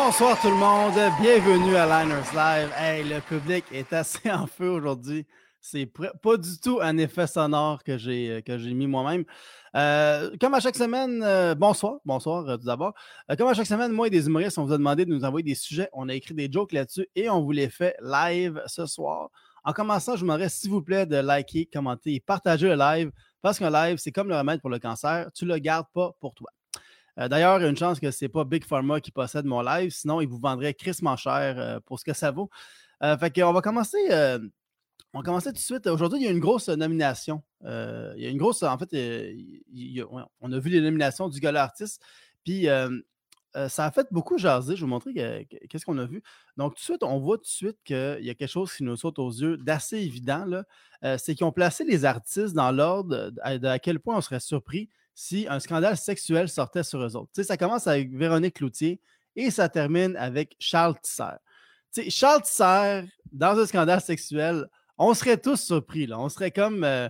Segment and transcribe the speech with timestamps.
[0.00, 2.72] Bonsoir tout le monde, bienvenue à Liners Live.
[2.78, 5.26] Hey, le public est assez en feu aujourd'hui.
[5.60, 9.24] C'est pas du tout un effet sonore que j'ai euh, mis moi-même.
[9.74, 12.94] Euh, comme à chaque semaine, euh, bonsoir, bonsoir tout d'abord.
[13.36, 15.42] comme à chaque semaine, moi et des humoristes, on vous a demandé de nous envoyer
[15.42, 15.88] des sujets.
[15.92, 19.30] On a écrit des jokes là-dessus et on vous les fait live ce soir.
[19.64, 23.10] En commençant, je vous s'il vous plaît de liker, commenter et partager le live
[23.42, 25.28] parce qu'un live, c'est comme le remède pour le cancer.
[25.34, 26.50] Tu le gardes pas pour toi.
[27.18, 29.90] D'ailleurs, y a une chance que ce n'est pas Big Pharma qui possède mon live,
[29.90, 32.48] sinon il vous vendrait crissement cher pour ce que ça vaut.
[33.02, 33.98] fait qu'on va commencer
[35.14, 35.86] on va commencer tout de suite.
[35.86, 37.42] Aujourd'hui, il y a une grosse nomination.
[37.64, 38.62] Euh, il y a une grosse.
[38.62, 38.90] En fait,
[40.40, 42.02] on a vu les nominations du gala artiste.
[42.44, 42.90] Puis euh,
[43.56, 44.76] euh, ça a fait beaucoup jaser.
[44.76, 46.22] Je vais vous montrer qu'est-ce qu'on a vu.
[46.58, 48.84] Donc, tout de suite, on voit tout de suite qu'il y a quelque chose qui
[48.84, 50.44] nous saute aux yeux d'assez évident.
[51.02, 54.90] c'est qu'ils ont placé les artistes dans l'ordre de, à quel point on serait surpris
[55.20, 57.42] si un scandale sexuel sortait sur eux autres.
[57.42, 59.00] ça commence avec Véronique Cloutier
[59.34, 62.08] et ça termine avec Charles Tisser.
[62.08, 66.08] Charles Tisser, dans un scandale sexuel, on serait tous surpris.
[66.12, 67.08] On serait comme, euh,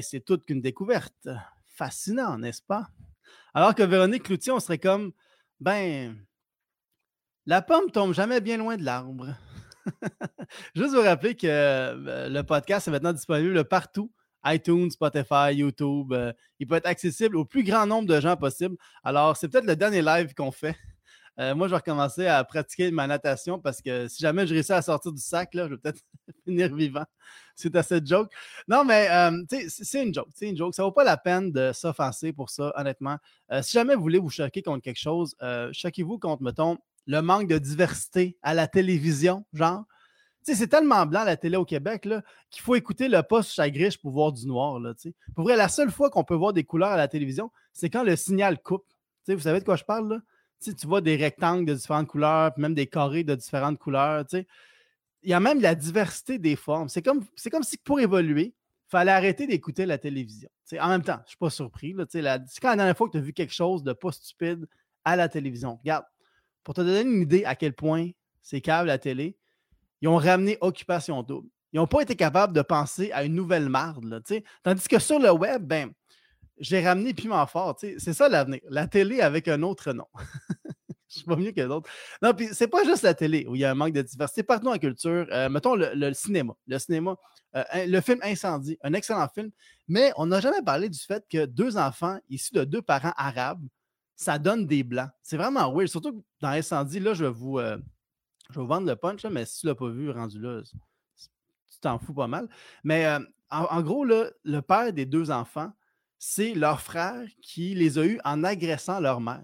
[0.00, 1.28] c'est toute qu'une découverte.
[1.76, 2.88] Fascinant, n'est-ce pas?
[3.54, 5.12] Alors que Véronique Cloutier, on serait comme,
[5.60, 6.18] ben,
[7.46, 9.28] la pomme tombe jamais bien loin de l'arbre.
[10.74, 14.10] Juste vous rappeler que euh, le podcast est maintenant disponible partout
[14.46, 16.12] iTunes, Spotify, YouTube.
[16.12, 18.76] Euh, il peut être accessible au plus grand nombre de gens possible.
[19.04, 20.76] Alors, c'est peut-être le dernier live qu'on fait.
[21.38, 24.72] Euh, moi, je vais recommencer à pratiquer ma natation parce que si jamais je réussis
[24.72, 26.00] à sortir du sac, là, je vais peut-être
[26.46, 27.04] finir vivant.
[27.54, 28.32] C'est à cette joke.
[28.66, 30.28] Non, mais euh, c'est une joke.
[30.34, 30.74] C'est une joke.
[30.74, 33.18] Ça vaut pas la peine de s'offenser pour ça, honnêtement.
[33.60, 35.36] Si jamais vous voulez vous choquer contre quelque chose,
[35.72, 39.84] choquez-vous contre, mettons, le manque de diversité à la télévision, genre.
[40.54, 42.08] C'est tellement blanc la télé au Québec
[42.50, 44.78] qu'il faut écouter le poste chagriche pour voir du noir.
[44.78, 44.94] Là,
[45.34, 48.04] pour vrai, la seule fois qu'on peut voir des couleurs à la télévision, c'est quand
[48.04, 48.86] le signal coupe.
[49.28, 50.08] vous savez de quoi je parle?
[50.08, 50.20] Là?
[50.60, 54.24] tu vois des rectangles de différentes couleurs, même des carrés de différentes couleurs.
[54.32, 56.88] Il y a même la diversité des formes.
[56.88, 60.48] C'est comme, comme si pour évoluer, il fallait arrêter d'écouter la télévision.
[60.80, 61.94] en même temps, je ne suis pas surpris.
[62.08, 62.22] c'est
[62.60, 64.66] quand la dernière fois que tu as vu quelque chose de pas stupide
[65.04, 65.76] à la télévision.
[65.76, 66.04] Regarde,
[66.62, 68.10] pour te donner une idée à quel point
[68.42, 69.36] c'est câble la télé,
[70.00, 71.48] ils ont ramené Occupation Double.
[71.72, 74.22] Ils n'ont pas été capables de penser à une nouvelle marde.
[74.62, 75.92] Tandis que sur le web, ben,
[76.58, 77.76] j'ai ramené Piment Fort.
[77.78, 78.60] C'est ça l'avenir.
[78.70, 80.06] La télé avec un autre nom.
[81.08, 81.88] Je suis pas mieux que d'autres.
[82.20, 84.42] Non, puis c'est pas juste la télé où il y a un manque de diversité.
[84.42, 86.52] Partout en culture, euh, mettons le, cinéma.
[86.66, 87.16] Le cinéma,
[87.54, 89.50] euh, le film Incendie, un excellent film.
[89.88, 93.64] Mais on n'a jamais parlé du fait que deux enfants issus de deux parents arabes,
[94.14, 95.10] ça donne des blancs.
[95.22, 95.88] C'est vraiment weird.
[95.88, 97.78] Surtout dans Incendie, là, je vais vous, euh,
[98.50, 101.80] je vais vendre le punch, mais si tu ne l'as pas vu, rendu là, tu
[101.80, 102.48] t'en fous pas mal.
[102.84, 103.06] Mais
[103.50, 105.72] en, gros, le père des deux enfants,
[106.18, 109.42] c'est leur frère qui les a eus en agressant leur mère.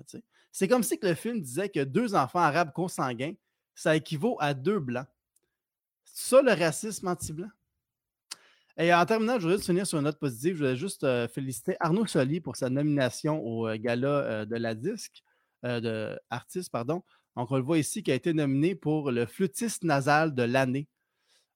[0.51, 3.35] C'est comme si le film disait que deux enfants arabes consanguins,
[3.75, 5.07] ça équivaut à deux blancs.
[6.05, 7.49] C'est ça le racisme anti-blanc?
[8.79, 10.55] Et en terminant, je voudrais juste finir sur une note positive.
[10.55, 14.57] Je voudrais juste euh, féliciter Arnaud Soli pour sa nomination au euh, gala euh, de
[14.57, 15.23] la disque,
[15.63, 17.05] de artiste, pardon.
[17.37, 20.89] Donc, on le voit ici, qui a été nominé pour le flûtiste nasal de l'année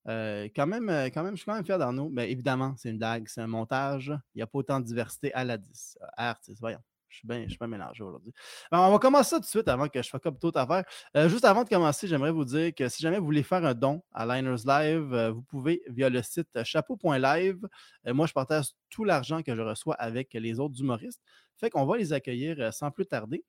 [0.09, 2.09] euh, quand, même, euh, quand même, je suis quand même fier d'Arnaud.
[2.11, 4.13] Mais évidemment, c'est une blague, c'est un montage.
[4.35, 6.61] Il n'y a pas autant de diversité à la 10, à artiste.
[6.61, 6.81] Voyons.
[7.09, 8.33] Je suis bien, je suis bien mélangé aujourd'hui.
[8.73, 10.85] on va commencer ça tout de suite avant que je fasse comme toute affaire.
[11.17, 13.73] Euh, juste avant de commencer, j'aimerais vous dire que si jamais vous voulez faire un
[13.73, 17.61] don à Liners Live, vous pouvez via le site chapeau.live.
[18.07, 21.23] moi, je partage tout l'argent que je reçois avec les autres humoristes.
[21.57, 23.45] Fait qu'on va les accueillir sans plus tarder.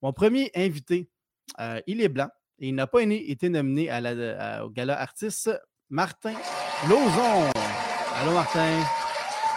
[0.00, 1.10] Mon premier invité,
[1.86, 2.28] il est blanc
[2.58, 5.50] et il n'a pas été nominé à la, au gala artiste
[5.88, 6.34] Martin
[6.88, 7.50] Lozon.
[8.20, 8.82] Allô, Martin?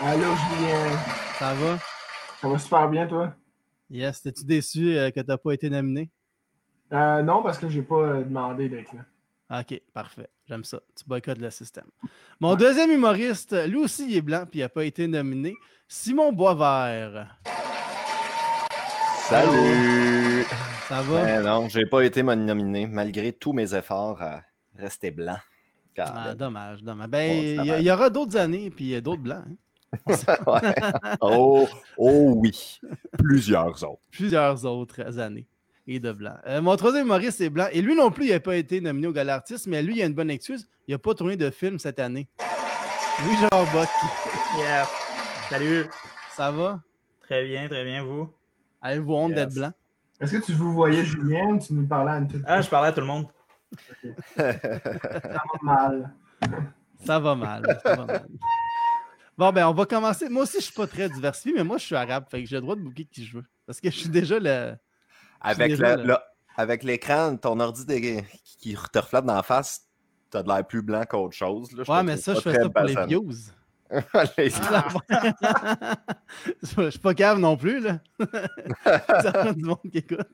[0.02, 0.98] Allô, Julien.
[1.38, 1.80] Ça va?
[2.42, 3.36] Ça va super bien, toi?
[3.90, 4.22] Yes.
[4.22, 6.10] T'es-tu déçu euh, que tu n'as pas été nominé?
[6.92, 9.60] Euh, non, parce que j'ai pas euh, demandé d'être là.
[9.60, 10.30] OK, parfait.
[10.48, 10.80] J'aime ça.
[10.98, 11.86] Tu boycottes le système.
[12.40, 15.56] Mon deuxième humoriste, lui aussi, il est blanc puis il n'a pas été nominé.
[15.88, 17.38] Simon Boisvert.
[19.30, 20.23] Salut!
[20.94, 21.26] Ça va?
[21.26, 24.44] Ben non, j'ai pas été nominé malgré tous mes efforts à
[24.78, 25.38] rester blanc.
[25.98, 27.08] Ah, dommage, dommage.
[27.08, 29.44] Ben, il y, aura d'autres années, puis d'autres blancs.
[30.08, 30.16] Hein.
[31.22, 31.68] oh,
[31.98, 32.80] oh, oui.
[33.18, 34.04] Plusieurs autres.
[34.12, 35.48] Plusieurs autres années.
[35.88, 36.36] Et de blanc.
[36.46, 37.70] Euh, mon troisième Maurice est blanc.
[37.72, 40.06] Et lui non plus, il n'a pas été nominé au Galartiste, mais lui, il a
[40.06, 40.70] une bonne excuse.
[40.88, 42.28] Il n'a pas tourné de film cette année.
[43.26, 43.90] Oui, Jean Boc.
[44.60, 44.88] Yeah.
[45.50, 45.86] Salut.
[46.36, 46.84] Ça va?
[47.24, 48.30] Très bien, très bien, vous?
[48.80, 49.72] Avez-vous honte d'être blanc?
[50.20, 52.70] Est-ce que tu vous voyais Julien ou tu nous parlais à une toute Ah, je
[52.70, 53.28] parlais à tout le monde.
[57.06, 57.80] ça va mal.
[57.84, 58.28] Ça va mal.
[59.38, 60.30] Bon, ben, on va commencer.
[60.30, 62.26] Moi aussi, je suis pas très diversifié, mais moi, je suis arabe.
[62.30, 63.44] Fait que j'ai le droit de booker qui je veux.
[63.66, 64.76] Parce que je suis déjà le.
[65.42, 66.16] Avec le,
[66.56, 68.22] avec l'écran, ton ordi de-
[68.60, 69.82] qui te reflète dans la face,
[70.30, 71.72] t'as de l'air plus blanc qu'autre chose.
[71.74, 71.84] là.
[71.86, 73.32] Je Ouais, mais ça, pas je fais très ça pour les views.
[74.38, 74.50] Les-
[76.64, 78.00] Je suis pas cave non plus, là.
[78.84, 80.28] Ça du monde qui écoute.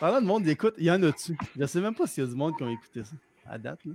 [0.00, 1.36] Parlant de monde qui écoute, il y en a dessus.
[1.58, 3.14] Je sais même pas s'il y a du monde qui a écouté ça.
[3.46, 3.92] À date, là.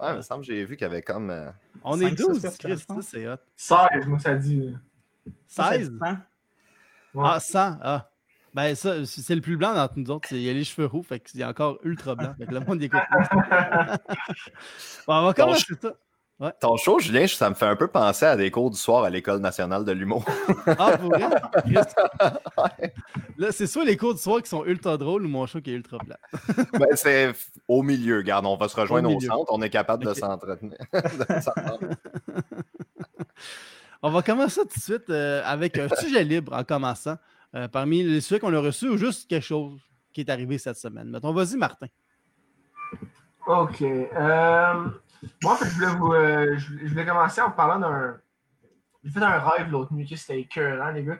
[0.00, 1.30] Ouais, il me semble que j'ai vu qu'il y avait comme.
[1.30, 1.50] euh,
[1.84, 3.36] On est 12, six Chris, ça c'est hot.
[3.56, 4.56] 16, moi, ça dit.
[4.56, 4.78] là.
[5.46, 5.92] 16?
[6.00, 6.22] Hein?
[7.14, 7.28] Ouais.
[7.28, 7.78] Ah, 100.
[7.82, 8.10] Ah.
[8.54, 10.28] Ben, ça, c'est le plus blanc d'entre nous autres.
[10.32, 12.34] Il y a les cheveux roux, fait qu'il est encore ultra blanc.
[12.36, 13.00] Fait que le monde écoute.
[13.10, 13.98] pas.
[15.06, 15.92] bon, on va commencer ça.
[16.58, 19.10] Ton show, Julien, ça me fait un peu penser à des cours du soir à
[19.10, 20.24] l'École nationale de l'humour.
[20.78, 21.28] Ah, pour vrai?
[23.36, 25.72] Là, c'est soit les cours du soir qui sont ultra drôles ou mon show qui
[25.72, 26.18] est ultra plat.
[26.78, 27.32] Ben, c'est
[27.68, 28.46] au milieu, garde.
[28.46, 29.52] On va se rejoindre Au centre.
[29.52, 30.78] On est capable de s'entretenir.
[34.02, 37.16] On va commencer tout de suite euh, avec un sujet libre en commençant.
[37.54, 39.78] Euh, parmi les sujets qu'on a reçus ou juste quelque chose
[40.12, 41.10] qui est arrivé cette semaine.
[41.10, 41.88] Mettons, vas-y, Martin.
[43.46, 43.82] OK.
[43.82, 44.74] Euh,
[45.42, 48.16] moi, je voulais, vous, euh, commencer en vous parlant d'un.
[49.02, 51.18] J'ai fait un rêve l'autre nuit, c'était écœurant, les gars.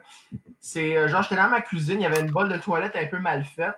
[0.59, 3.07] C'est euh, genre, j'étais dans ma cuisine, il y avait une bolle de toilette un
[3.07, 3.77] peu mal faite.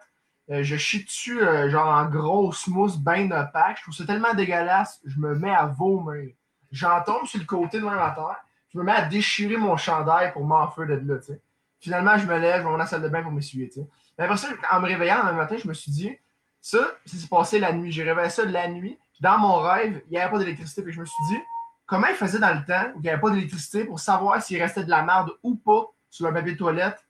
[0.50, 1.40] Euh, je chie dessus,
[1.70, 3.78] genre en grosse mousse bien opaque.
[3.78, 6.34] Je trouve ça tellement dégueulasse, je me mets à vomir.
[6.72, 8.44] J'en tombe sur le côté de ma terre.
[8.74, 11.42] Je me mets à déchirer mon chandail pour m'enfuir de là, tu sais.
[11.80, 13.88] Finalement, je me lève, je vais dans la salle de bain pour m'essuyer, tu sais.
[14.18, 16.18] Mais après ça, en me réveillant le matin, je me suis dit,
[16.64, 17.92] ça, ça s'est passé la nuit.
[17.92, 18.98] J'ai réveillé ça la nuit.
[19.20, 20.82] Dans mon rêve, il n'y avait pas d'électricité.
[20.82, 21.38] Puis je me suis dit,
[21.86, 24.62] comment ils faisaient dans le temps où il n'y avait pas d'électricité pour savoir s'il
[24.62, 27.06] restait de la merde ou pas sur le papier de toilette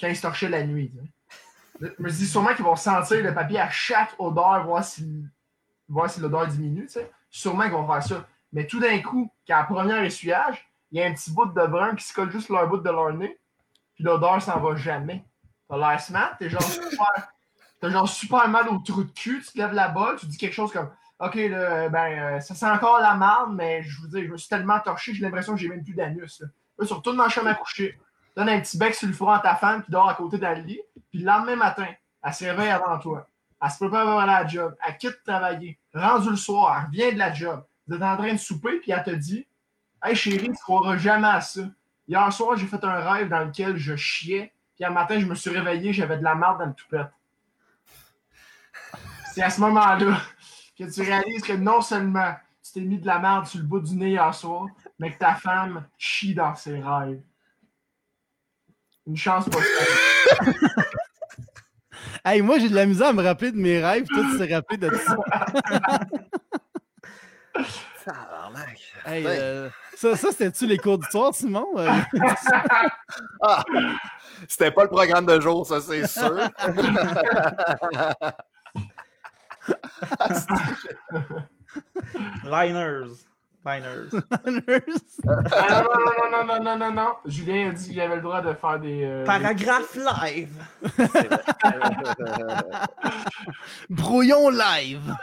[0.00, 0.92] quand ils se torchaient la nuit.
[1.80, 5.24] Je me suis dit sûrement qu'ils vont sentir le papier à chaque odeur, voir si,
[5.88, 6.88] voir si l'odeur diminue.
[7.30, 8.26] Sûrement qu'ils vont faire ça.
[8.52, 11.66] Mais tout d'un coup, qu'à la première essuyage, il y a un petit bout de
[11.66, 13.38] brun qui se colle juste leur bout de leur nez.
[13.94, 15.24] Puis l'odeur s'en va jamais.
[15.68, 17.32] T'as l'air smart, t'es genre super.
[17.80, 20.36] T'as genre super mal au trou de cul, tu te lèves la balle, tu dis
[20.36, 20.90] quelque chose comme
[21.20, 24.36] OK, là, ben, euh, ça sent encore la marde, mais je vous dis, je me
[24.36, 26.42] suis tellement torché, j'ai l'impression que j'ai même plus d'anus.
[26.78, 27.98] Là, tu retournes dans la chambre à coucher,
[28.36, 30.62] donne un petit bec sur le front à ta femme qui dort à côté le
[30.62, 30.80] lit,
[31.10, 31.88] puis le lendemain matin,
[32.22, 33.26] elle se réveille avant toi.
[33.60, 35.76] Elle se prépare à la job, elle quitte travailler.
[35.92, 37.64] Rendu le soir, elle revient de la job.
[37.88, 39.46] Vous êtes en train de souper, puis elle te dit
[40.04, 41.62] Hey chérie, tu croiras jamais à ça.
[42.06, 45.34] Hier soir, j'ai fait un rêve dans lequel je chiais, puis un matin, je me
[45.34, 47.08] suis réveillé, j'avais de la marde dans le toupette.
[49.38, 50.20] C'est à ce moment-là
[50.76, 53.78] que tu réalises que non seulement tu t'es mis de la merde sur le bout
[53.78, 54.66] du nez hier soir,
[54.98, 57.20] mais que ta femme chie dans ses rêves.
[59.06, 59.60] Une chance pas
[60.42, 60.82] ça.
[62.24, 64.06] Hey, moi, j'ai de la misère à me rappeler de mes rêves.
[64.08, 65.16] Toi, tu t'es rappelé de ça.
[69.04, 71.66] Hey, euh, ça, ça c'était-tu les cours du soir, Simon?
[71.76, 71.90] Euh,
[73.42, 73.62] Ah!
[74.48, 76.38] C'était pas le programme de jour, ça, c'est sûr.
[82.44, 83.26] Liners.
[83.66, 84.08] Liners.
[84.32, 88.40] Ah, non, non, non, non, non, non, non, Julien a dit qu'il avait le droit
[88.40, 89.04] de faire des.
[89.04, 90.54] euh, Paragraphe live.
[93.90, 95.14] Brouillon live.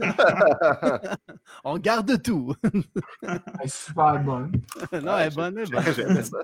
[1.64, 2.54] On garde tout.
[3.66, 4.52] super bonne.
[4.92, 5.70] non, elle est bonne, elle est
[6.04, 6.22] bonne.
[6.22, 6.38] Ça.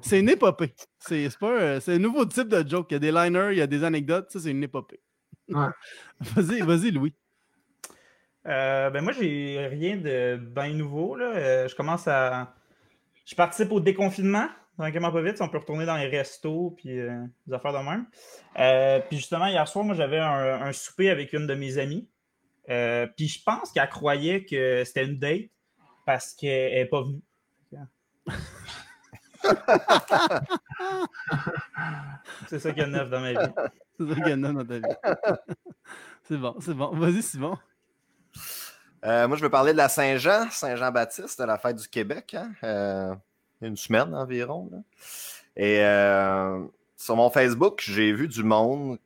[0.00, 0.74] C'est une épopée.
[0.98, 2.86] C'est c'est un nouveau type de joke.
[2.90, 4.30] Il y a des liners, il y a des anecdotes.
[4.30, 5.00] Ça, c'est une épopée.
[5.48, 5.68] Ouais.
[6.20, 7.14] Vas-y, vas-y, Louis.
[8.46, 11.16] Euh, ben moi, j'ai rien de bien nouveau.
[11.16, 11.26] Là.
[11.34, 12.54] Euh, je commence à.
[13.24, 14.48] Je participe au déconfinement.
[14.78, 18.06] Tranquillement pas vite, on peut retourner dans les restos puis euh, des affaires de même.
[18.60, 22.08] Euh, puis justement, hier soir, moi, j'avais un, un souper avec une de mes amies.
[22.70, 25.50] Euh, puis je pense qu'elle croyait que c'était une date
[26.06, 27.22] parce qu'elle n'est pas venue.
[32.48, 33.38] C'est ça qu'il y a de neuf dans ma vie.
[33.98, 34.82] C'est ça qu'il y a dans ta vie.
[36.24, 36.90] C'est bon, c'est bon.
[36.94, 37.56] Vas-y, Simon.
[39.04, 42.34] Euh, moi, je veux parler de la Saint-Jean, Saint-Jean-Baptiste, de la fête du Québec.
[42.34, 43.14] hein, euh,
[43.62, 44.68] une semaine environ.
[44.70, 44.78] là.
[45.56, 46.62] Et euh,
[46.98, 48.98] sur mon Facebook, j'ai vu du monde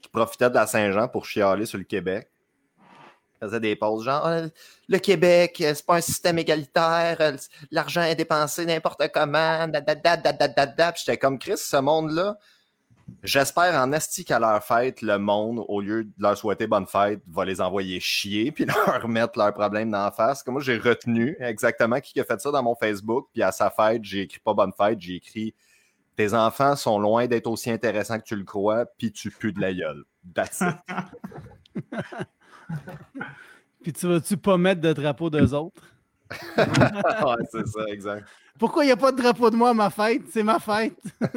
[0.00, 2.31] qui profitait de la Saint-Jean pour chialer sur le Québec.
[3.42, 4.42] Ils faisaient des pauses genre Ah,
[4.88, 7.36] le Québec, euh, c'est pas un système égalitaire, euh,
[7.70, 12.38] l'argent est dépensé n'importe comment, da, j'étais comme Chris, ce monde-là,
[13.22, 17.20] J'espère en esti qu'à leur fête, le monde, au lieu de leur souhaiter bonne fête,
[17.28, 20.42] va les envoyer chier puis leur remettre leurs problèmes dans la face.
[20.42, 23.28] Comme moi, j'ai retenu exactement qui a fait ça dans mon Facebook.
[23.32, 25.54] Puis à sa fête, j'ai écrit pas bonne fête, j'ai écrit
[26.16, 29.60] Tes enfants sont loin d'être aussi intéressants que tu le crois, puis tu pues de
[29.60, 30.04] la gueule.
[30.34, 30.76] That's it.
[33.82, 35.82] Puis tu vas-tu pas mettre de drapeau d'eux autres?
[36.56, 38.28] ouais, c'est ça, exact.
[38.58, 40.22] Pourquoi il n'y a pas de drapeau de moi à ma fête?
[40.30, 40.96] C'est ma fête.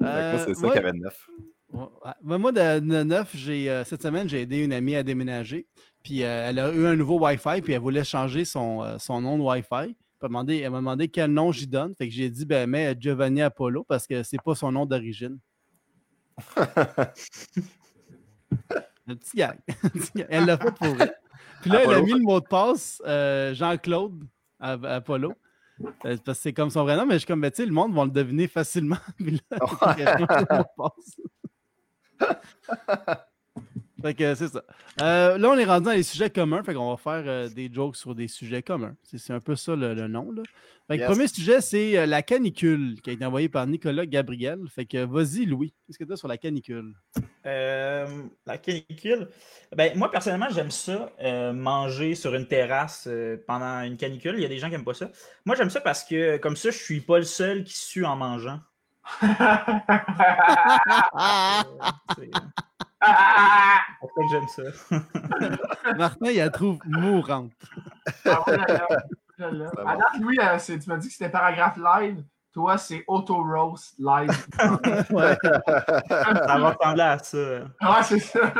[0.00, 1.28] c'est ça qui avait de neuf.
[2.22, 5.66] Moi, de, neuf, j'ai, cette semaine, j'ai aidé une amie à déménager.
[6.02, 9.42] Puis elle a eu un nouveau Wi-Fi, puis elle voulait changer son, son nom de
[9.42, 9.96] Wi-Fi.
[10.22, 11.94] Elle m'a demandé, quel nom j'y donne.
[11.96, 15.38] Fait que j'ai dit, ben, mets Giovanni Apollo parce que c'est pas son nom d'origine.
[19.08, 19.58] Un petit gag.
[20.28, 21.14] elle l'a fait pour elle.
[21.60, 24.24] Puis là, elle a mis le mot de passe euh, Jean-Claude
[24.60, 25.34] Apollo.
[26.04, 27.66] Euh, parce que c'est comme son vrai nom, mais je suis comme, ben, tu sais,
[27.66, 28.98] le monde va le deviner facilement.
[29.16, 29.58] Puis là,
[34.02, 34.62] Fait que c'est ça.
[35.00, 36.62] Euh, là, on est rendu dans les sujets communs.
[36.62, 38.94] Fait qu'on va faire euh, des jokes sur des sujets communs.
[39.02, 40.32] C'est un peu ça le, nom.
[40.32, 40.42] Là.
[40.88, 44.06] Fait que le premier sujet, c'est euh, la canicule qui a été envoyée par Nicolas
[44.06, 44.58] Gabriel.
[44.68, 45.72] Fait que vas-y, Louis.
[45.86, 46.94] Qu'est-ce que tu as sur la canicule?
[47.44, 49.28] la canicule.
[49.74, 51.10] Ben, moi, personnellement, j'aime ça,
[51.52, 53.08] manger sur une terrasse
[53.46, 54.34] pendant une canicule.
[54.36, 55.10] Il y a des gens qui n'aiment pas ça.
[55.44, 58.16] Moi, j'aime ça parce que comme ça, je suis pas le seul qui sue en
[58.16, 58.60] mangeant.
[63.04, 64.62] C'est pour que j'aime ça.
[65.96, 67.52] Martin, il la trouve mourante.
[68.24, 68.44] Ah,
[69.38, 72.24] Alors, Louis, euh, tu m'as dit que c'était paragraphe live.
[72.52, 74.30] Toi, c'est auto-roast live.
[75.10, 75.36] ouais.
[75.42, 77.38] Ça va ressembler à ça.
[77.38, 78.52] Ouais, c'est ça.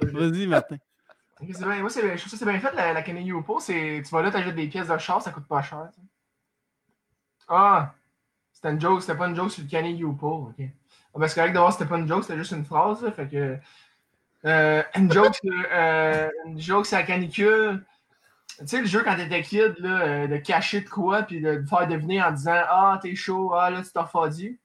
[0.00, 0.76] Vas-y, Martin.
[1.40, 3.42] bien, moi, je trouve ça c'est bien fait, la, la Canadian.
[3.42, 5.90] Tu vas là, tu achètes des pièces de char, ça coûte pas cher.
[7.48, 7.94] Ah!
[8.50, 10.54] C'était une joke, c'était pas une joke sur le Canadian Youpo.
[10.56, 10.64] OK.
[11.14, 13.04] Ben, c'est correct de voir c'était pas une joke, c'était juste une phrase.
[13.14, 13.58] fait que,
[14.44, 17.84] euh, une joke, euh, une joke, c'est la canicule.
[18.58, 21.64] Tu sais, le jeu quand t'étais kid, là, euh, de cacher de quoi, puis de
[21.68, 24.58] faire deviner en disant Ah, t'es chaud, ah, là, tu t'as refroidi.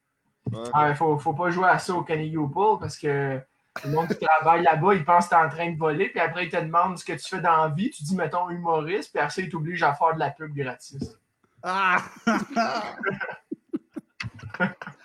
[0.51, 3.41] Il ah, faut, faut pas jouer à ça au Canigou Pool parce que
[3.83, 6.45] le monde qui travaille là-bas, il pense que t'es en train de voler, puis après,
[6.45, 7.91] il te demande ce que tu fais dans la vie.
[7.91, 11.15] Tu dis, mettons, humoriste, puis après, il t'oblige à faire de la pub gratis.
[11.63, 12.01] Ah!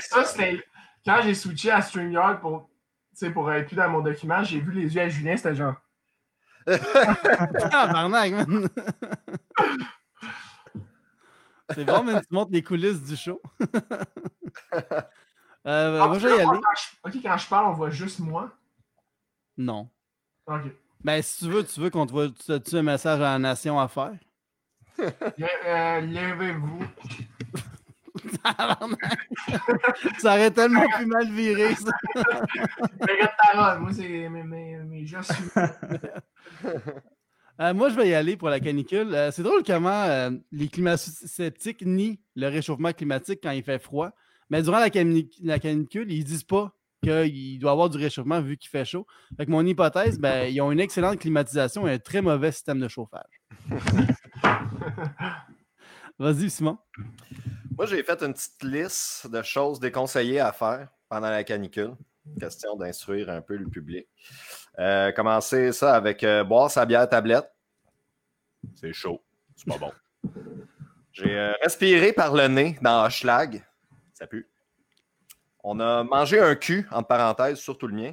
[0.00, 0.62] ça, c'était.
[1.04, 2.70] Quand j'ai switché à StreamYard pour,
[3.34, 5.74] pour être plus dans mon document, j'ai vu les yeux à Julien, c'était genre.
[6.66, 8.68] ah, man!
[11.74, 13.40] C'est bon, mais tu montres les coulisses du show.
[14.74, 14.80] euh,
[15.64, 16.60] ah, moi, je vais y aller.
[17.04, 18.50] Ok, quand je parle, on voit juste moi?
[19.56, 19.88] Non.
[20.46, 20.62] Ok.
[21.02, 22.28] Ben, si tu veux, tu veux qu'on te voit.
[22.28, 24.12] Tu as un message à la nation à faire?
[25.00, 26.84] Euh, levez-vous.
[30.18, 31.90] ça aurait tellement pu mal virer, ça.
[33.00, 35.06] regarde moi, c'est mes, mes, mes
[37.60, 39.14] euh, moi, je vais y aller pour la canicule.
[39.14, 44.10] Euh, c'est drôle comment euh, les climato-sceptiques nient le réchauffement climatique quand il fait froid.
[44.50, 44.88] Mais durant la,
[45.42, 49.06] la canicule, ils disent pas qu'il doit y avoir du réchauffement vu qu'il fait chaud.
[49.36, 52.78] Fait que mon hypothèse, ben, ils ont une excellente climatisation et un très mauvais système
[52.78, 53.40] de chauffage.
[56.18, 56.78] Vas-y, Simon.
[57.76, 61.94] Moi, j'ai fait une petite liste de choses déconseillées à faire pendant la canicule.
[62.38, 64.06] Question d'instruire un peu le public.
[64.78, 67.50] Euh, commencer ça avec euh, boire sa bière tablette.
[68.76, 69.22] C'est chaud.
[69.56, 69.92] C'est pas bon.
[71.12, 73.64] J'ai euh, respiré par le nez dans Hochelag.
[74.14, 74.48] Ça pue.
[75.64, 78.12] On a mangé un cul, entre parenthèses, surtout le mien.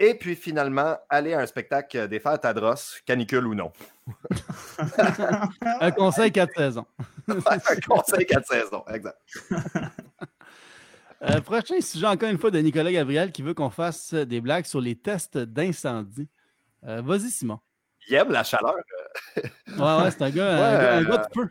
[0.00, 3.72] Et puis finalement, aller à un spectacle des fêtes à Dross, canicule ou non.
[5.80, 6.86] un conseil quatre saisons.
[7.28, 9.18] Un conseil quatre saisons, exact.
[11.22, 14.66] Euh, prochain sujet, encore une fois, de Nicolas Gabriel qui veut qu'on fasse des blagues
[14.66, 16.28] sur les tests d'incendie.
[16.84, 17.58] Euh, vas-y, Simon.
[18.08, 18.76] Il aime la chaleur.
[19.36, 19.42] ouais,
[19.76, 21.50] ouais, c'est un gars, un, gars de feu.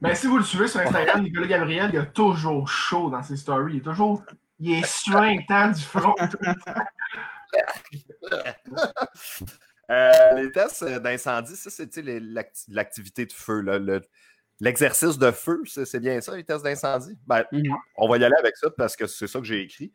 [0.00, 3.36] Ben, si vous le suivez sur Instagram, Nicolas Gabriel, il a toujours chaud dans ses
[3.36, 3.74] stories.
[3.74, 4.22] Il est toujours.
[4.60, 6.14] Il est suintant du front.
[9.90, 11.90] Euh, les tests d'incendie, ça, c'est
[12.68, 13.60] l'activité de feu,
[14.60, 17.18] l'exercice de feu, c'est bien ça, les tests d'incendie?
[17.26, 17.74] Ben, mhm.
[17.96, 19.92] On va y aller avec ça parce que c'est ça que j'ai écrit.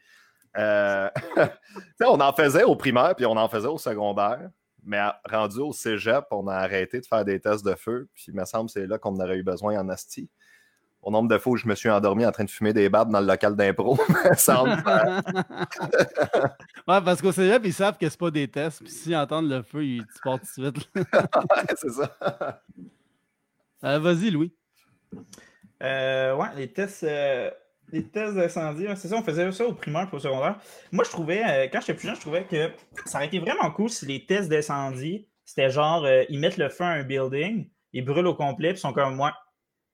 [0.58, 1.10] Euh,
[2.02, 4.50] on en faisait au primaire, puis on en faisait au secondaire,
[4.84, 8.36] mais rendu au cégep, on a arrêté de faire des tests de feu, puis il
[8.36, 10.30] me semble que c'est là qu'on aurait eu besoin en asti
[11.06, 13.12] au nombre de fois où je me suis endormi en train de fumer des babes
[13.12, 13.96] dans le local d'impro.
[14.10, 14.32] ouais,
[16.86, 18.82] parce qu'au cégep, ils savent que c'est pas des tests.
[18.84, 20.90] Puis s'ils entendent le feu, ils partent tout de suite.
[20.96, 21.06] ouais,
[21.78, 22.62] c'est ça.
[23.86, 24.54] Euh, vas-y, Louis.
[25.84, 27.04] Euh, ouais, les tests.
[27.04, 27.52] Euh,
[27.92, 30.58] les tests d'incendie, c'est ça, on faisait ça au primaire et au secondaire.
[30.92, 32.72] Moi, je trouvais, quand j'étais plus jeune, je trouvais que
[33.06, 36.84] ça aurait été vraiment cool si les tests d'incendie, c'était genre, ils mettent le feu
[36.84, 39.36] à un building, ils brûlent au complet, puis ils sont comme, moi,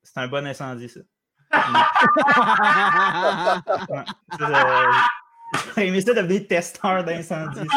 [0.04, 1.02] c'est un bon incendie, ça.
[4.40, 7.68] J'aurais aimé ça devenir testeur d'incendie.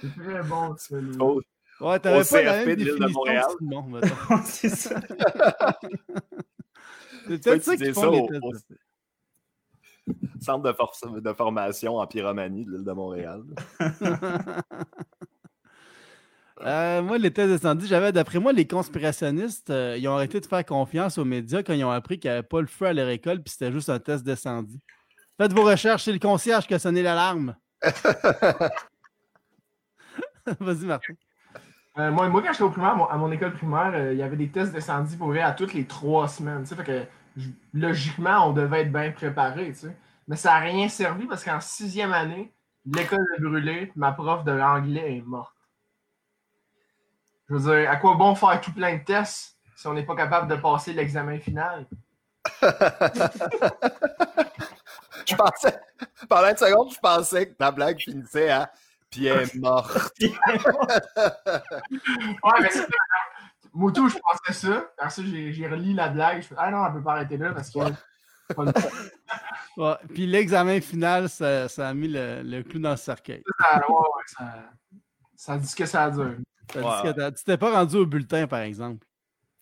[0.00, 0.96] C'est très bon, ça.
[1.80, 3.44] Ouais, t'avais pas la même définition de Montréal.
[4.44, 5.00] C'est ça.
[7.26, 8.70] C'est peut-être ça qu'ils ça font les tests.
[8.70, 8.78] de-
[10.40, 13.42] centre de, for- de formation en pyromanie de l'île de Montréal.
[16.60, 20.46] Euh, moi, les tests d'incendie, j'avais, d'après moi, les conspirationnistes, euh, ils ont arrêté de
[20.46, 22.92] faire confiance aux médias quand ils ont appris qu'il n'y avait pas le feu à
[22.92, 24.80] leur école puis c'était juste un test d'incendie.
[25.36, 27.56] Faites vos recherches, c'est le concierge qui a sonné l'alarme.
[30.60, 31.14] Vas-y, Martin.
[31.96, 34.36] Euh, moi, moi, quand j'étais au primaire, à mon école primaire, euh, il y avait
[34.36, 36.66] des tests d'incendie pour à toutes les trois semaines.
[36.66, 37.04] Fait que
[37.72, 39.72] logiquement, on devait être bien préparé.
[40.26, 42.52] Mais ça n'a rien servi parce qu'en sixième année,
[42.84, 45.54] l'école a brûlé, ma prof de l'anglais est morte.
[47.48, 50.16] Je veux dire, à quoi bon faire tout plein de tests si on n'est pas
[50.16, 51.86] capable de passer l'examen final?
[55.26, 55.80] je pensais,
[56.28, 58.70] pendant une seconde, je pensais que ta blague finissait à
[59.14, 60.12] puis elle est morte.
[60.20, 60.30] Ouais,
[62.60, 62.86] mais c'est.
[63.72, 64.86] Moutou, je pensais ça.
[64.98, 66.42] Après ça, j'ai relu la blague.
[66.42, 67.78] Je fais, ah non, elle peut pas arrêter là parce que.
[69.76, 73.42] Ouais, Puis l'examen final, ça, ça a mis le, le clou dans le cercueil.
[73.58, 74.54] ça, ouais, ouais, ça,
[75.34, 76.36] ça dit ce que ça dure.
[76.72, 79.04] Ça dit que tu t'es pas rendu au bulletin, par exemple.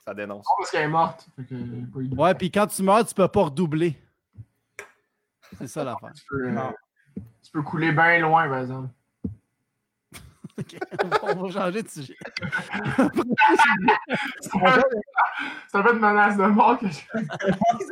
[0.04, 0.44] Ça dénonce.
[0.44, 1.26] Non, parce qu'elle est morte.
[1.48, 3.96] Que, Ouais, puis quand tu meurs, tu peux pas redoubler.
[5.58, 6.12] C'est ça l'affaire.
[6.14, 6.70] tu, peux, euh,
[7.42, 8.88] tu peux couler bien loin, par exemple.
[10.58, 10.76] Ok,
[11.22, 12.16] On va changer de sujet.
[14.40, 14.82] C'est un
[15.68, 16.94] c'est un peu de menace de mort que je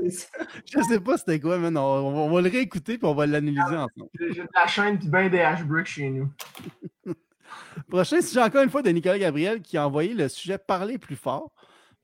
[0.03, 0.27] C'est ça.
[0.71, 1.81] Je sais pas c'était quoi, mais non.
[1.83, 4.09] On va, on va le réécouter puis on va l'analyser ensemble.
[4.19, 6.31] J'ai de la chaîne puis bien des hash-bricks chez nous.
[7.89, 11.17] Prochain sujet, encore une fois, de Nicolas Gabriel qui a envoyé le sujet Parler plus
[11.17, 11.51] fort.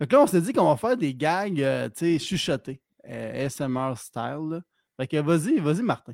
[0.01, 2.81] Donc là, on s'est dit qu'on va faire des gags, euh, tu sais, chuchotés.
[3.09, 4.49] euh, SMR style.
[4.51, 4.61] là.
[4.99, 6.13] Fait que vas-y, vas-y, Martin.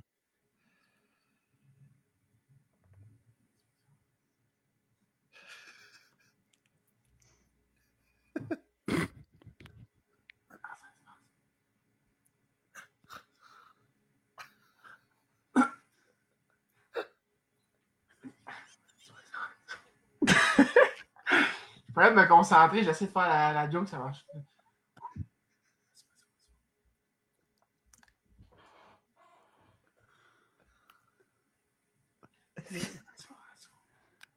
[21.92, 24.24] Je pourrais me concentrer, j'essaie de faire la, la joke, ça marche.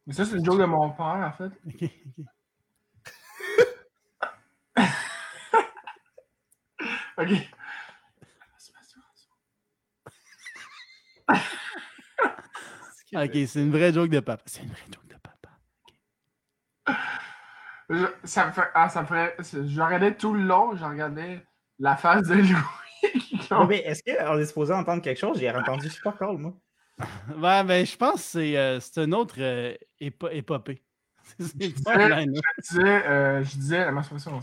[0.07, 1.51] Mais ça, c'est une joke de mon père, en fait.
[1.65, 1.89] Ok,
[7.17, 7.31] ok.
[11.31, 11.55] Ok.
[13.13, 14.43] Ok, c'est une vraie joke de papa.
[14.45, 15.04] C'est une vraie joke de papa.
[17.89, 18.67] Je- ça me fait.
[18.73, 19.35] Ah, ça me ferait.
[19.39, 21.45] Je regardais tout le long, je regardais
[21.79, 22.47] la face de Louis.
[23.19, 25.37] qui- Ouais, mais est-ce qu'on est supposé entendre quelque chose?
[25.39, 26.53] J'ai entendu super call, moi.
[27.37, 30.81] Ouais, ben, je pense que c'est euh, c'est une autre euh, épo- épopée.
[31.39, 31.49] C'est.
[31.49, 34.39] Je disais, euh, je disais la masturbation.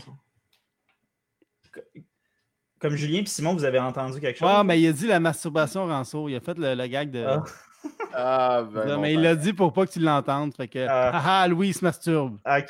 [2.79, 4.47] Comme Julien et Simon, vous avez entendu quelque chose?
[4.49, 6.27] Ouais, mais il a dit la masturbation Ranceau.
[6.27, 7.23] Il a fait le, le gag de.
[7.25, 7.43] Ah.
[8.15, 9.31] Ah, ben, Non, mais il père.
[9.31, 10.53] l'a dit pour pas que tu l'entendes.
[10.55, 10.85] Fait que.
[10.87, 11.11] Ah.
[11.13, 12.37] Ah ah, Louis il se masturbe.
[12.45, 12.67] Ok.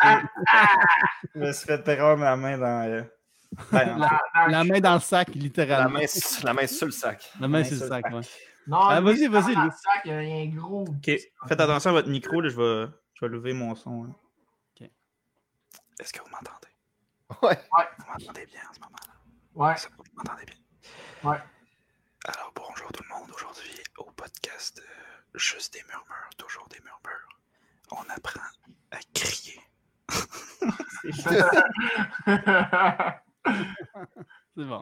[1.36, 2.88] je me suis fait terreur ma main dans.
[2.90, 3.04] euh,
[3.72, 6.00] ben, La, Ah, la main dans le sac, La littéralement.
[6.00, 6.06] main,
[6.44, 7.30] la main sur le sac.
[7.40, 8.22] La main main sur le sac, le ouais.
[8.68, 10.86] Non, Ah, vas-y, vas-y, dans le sac, Il y a un gros.
[10.88, 11.12] Ok.
[11.48, 14.06] Faites attention à votre micro, là, je vais, je vais lever mon son.
[14.06, 14.16] hein.
[14.82, 14.90] Ok.
[16.00, 16.74] Est-ce que vous m'entendez?
[17.42, 17.60] Ouais.
[18.00, 19.14] Vous m'entendez bien en ce moment-là?
[19.56, 19.76] Ouais.
[19.78, 21.30] Ça, Vous m'entendez bien?
[21.30, 21.38] Ouais.
[22.26, 23.30] Alors, bonjour tout le monde.
[23.36, 24.93] Aujourd'hui, au podcast euh,
[25.36, 27.30] Juste des murmures, toujours des murmures,
[27.92, 28.40] on apprend
[28.92, 29.60] à crier.
[34.56, 34.82] C'est bon.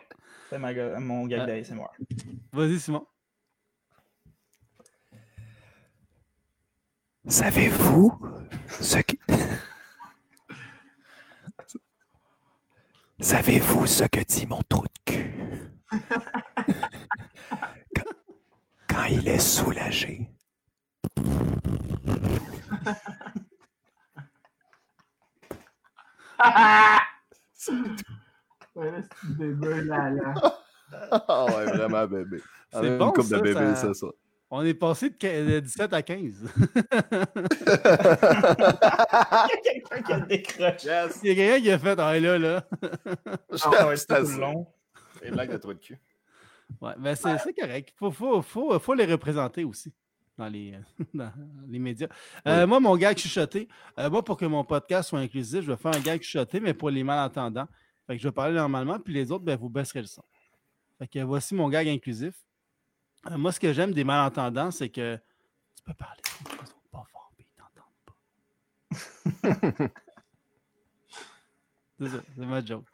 [0.49, 1.45] C'est ma mon gag Ah.
[1.45, 1.87] d'ASMR.
[2.51, 3.07] Vas-y, Simon.
[7.27, 8.19] Savez-vous
[8.81, 9.15] ce que...
[13.19, 15.71] Savez-vous ce que dit mon trou de cul?
[17.95, 18.03] quand,
[18.89, 20.31] quand il est soulagé.
[28.75, 28.91] Ouais,
[29.37, 29.89] bébé.
[31.11, 32.41] Ah ouais, vraiment bébé.
[32.71, 34.07] A C'est une bon, couple ça, de bébés, ça- c'est ça.
[34.53, 36.43] On est passé de quin- de 17 à 15.
[39.63, 40.87] Quelqu'un qui a décroché.
[40.87, 41.19] yes!
[41.23, 42.67] Il y a quelqu'un qui a fait Ah là, là.
[43.53, 44.67] Être C'était long.
[45.23, 45.97] Une blague de trou de cul.
[46.81, 47.93] Ouais, ben c'est correct.
[47.97, 49.93] Faut, faut, faut, faut les représenter aussi
[50.37, 50.79] dans les,
[51.13, 51.31] dans
[51.67, 52.07] les médias.
[52.47, 53.67] Euh, moi, mon gag chuchoté,
[53.99, 56.73] euh, moi, pour que mon podcast soit inclusif, je vais faire un gag chuchoté, mais
[56.73, 57.67] pour les malentendants.
[58.07, 60.23] Fait que je vais parler normalement, puis les autres, ben, vous baisserez le son.
[60.99, 62.35] Fait que voici mon gag inclusif.
[63.29, 65.19] Euh, moi, ce que j'aime des malentendants, c'est que
[65.75, 67.93] tu peux parler ils sont pas puis ils t'entendent
[69.79, 69.89] pas.
[71.99, 72.87] C'est ça, c'est ma joke.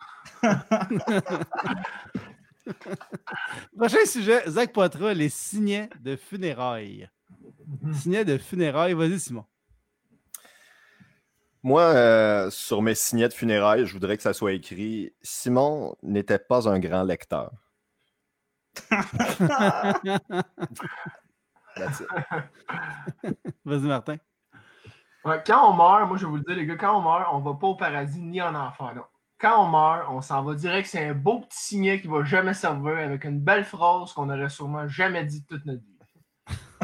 [3.77, 7.09] Prochain sujet, Zach Poitras, les signets de funérailles.
[7.93, 9.45] Signets de funérailles, vas-y Simon.
[11.63, 16.39] Moi, euh, sur mes signets de funérailles, je voudrais que ça soit écrit Simon n'était
[16.39, 17.51] pas un grand lecteur.
[23.65, 24.17] Vas-y Martin.
[25.25, 27.27] Ouais, quand on meurt, moi je vais vous le dire, les gars, quand on meurt,
[27.33, 28.95] on va pas au paradis ni en enfer.
[28.95, 29.03] Non.
[29.39, 30.87] Quand on meurt, on s'en va direct.
[30.87, 34.49] C'est un beau petit signet qui va jamais servir avec une belle phrase qu'on aurait
[34.49, 35.96] sûrement jamais dit toute notre vie.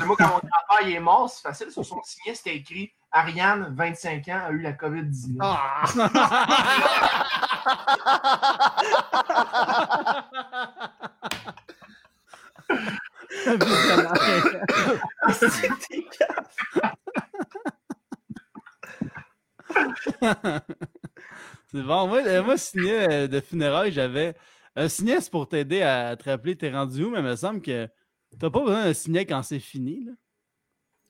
[0.05, 1.71] Moi, quand mon grand-père est mort, c'est facile.
[1.71, 5.37] Sur son signet, c'était écrit Ariane, 25 ans, a eu la COVID-19.
[21.71, 22.07] c'est bon.
[22.07, 24.35] Moi, euh, moi signet euh, de funérailles, j'avais.
[24.75, 27.61] Un signet, c'est pour t'aider à te rappeler t'es rendu où, mais il me semble
[27.61, 27.87] que
[28.39, 30.05] t'as pas besoin d'un signet quand c'est fini.
[30.05, 30.13] Là.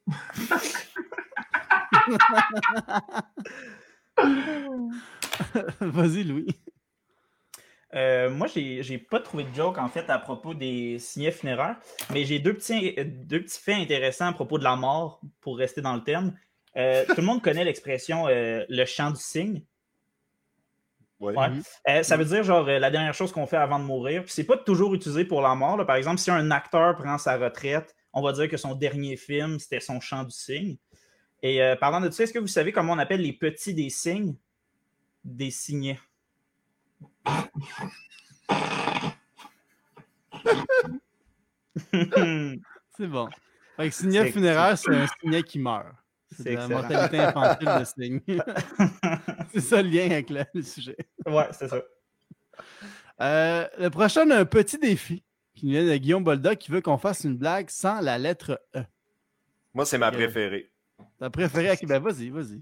[5.82, 6.48] Vas-y, Louis.
[7.96, 11.78] Euh, moi, j'ai pas trouvé de joke en fait à propos des signets funéraires,
[12.12, 15.82] mais j'ai deux petits, deux petits faits intéressants à propos de la mort pour rester
[15.82, 16.38] dans le thème.
[16.76, 19.64] Euh, tout le monde connaît l'expression euh, le chant du cygne.
[21.24, 21.36] Ouais.
[21.38, 21.50] Ouais.
[21.90, 24.24] Euh, ça veut dire genre euh, la dernière chose qu'on fait avant de mourir.
[24.24, 25.78] Puis c'est pas toujours utilisé pour la mort.
[25.78, 25.86] là.
[25.86, 29.60] Par exemple, si un acteur prend sa retraite, on va dire que son dernier film,
[29.60, 30.78] c'était son chant du cygne.
[31.42, 33.90] Et euh, parlant de ça, est-ce que vous savez comment on appelle les petits des
[33.90, 34.36] cygnes?
[35.24, 36.00] Des signets.
[42.98, 43.30] C'est bon.
[43.76, 45.88] Fait que signet funéraire, c'est un signet qui meurt.
[46.38, 48.22] C'est la mortalité infantile de signe.
[49.54, 50.98] c'est ça le lien avec le, le sujet.
[51.26, 51.82] ouais, c'est ça.
[53.22, 56.98] Euh, le prochain, a un petit défi qui vient de Guillaume Bolda qui veut qu'on
[56.98, 58.84] fasse une blague sans la lettre E.
[59.74, 60.72] Moi, c'est ma préférée.
[61.19, 61.86] T'as préféré à qui?
[61.86, 62.62] Ben vas-y, vas-y.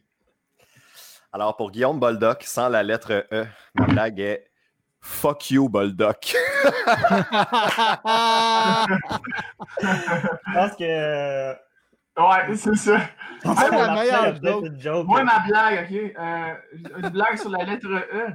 [1.34, 4.52] Alors, pour Guillaume Boldoc, sans la lettre E, ma blague est
[5.00, 6.36] Fuck you, Boldoc.
[6.36, 6.78] Je
[10.54, 11.56] pense que.
[12.30, 13.00] Ouais, c'est ça.
[13.42, 15.08] C'est la meilleure joke.
[15.08, 16.14] Moi, ma blague, OK?
[16.20, 16.54] Euh,
[16.98, 18.28] une blague sur la lettre E.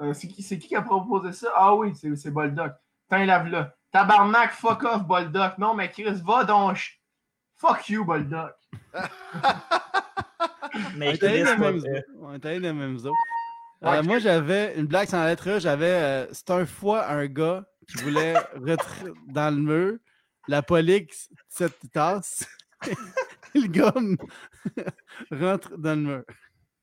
[0.00, 1.48] Euh, c'est qui, c'est qui qui a proposé ça?
[1.54, 2.72] Ah oui, c'est, c'est Boldoc.
[3.08, 3.74] Tiens, lave-là.
[3.92, 5.56] Tabarnak, fuck off, Boldoc.
[5.58, 7.00] Non, mais Chris, va donc.
[7.56, 8.52] Fuck you, Boldoc.
[10.96, 12.02] Mais On est allé Chris.
[12.20, 13.14] On est allé dans les mêmes eaux.
[13.84, 15.60] Euh, moi, j'avais une blague sans la lettre E.
[15.60, 15.86] J'avais.
[15.90, 18.34] euh, c'est un fois un gars qui voulait
[18.66, 19.98] rentrer dans le mur.
[20.48, 22.46] La police, cette tasse.
[23.54, 24.16] le m-
[25.30, 26.24] rentre dans le mur.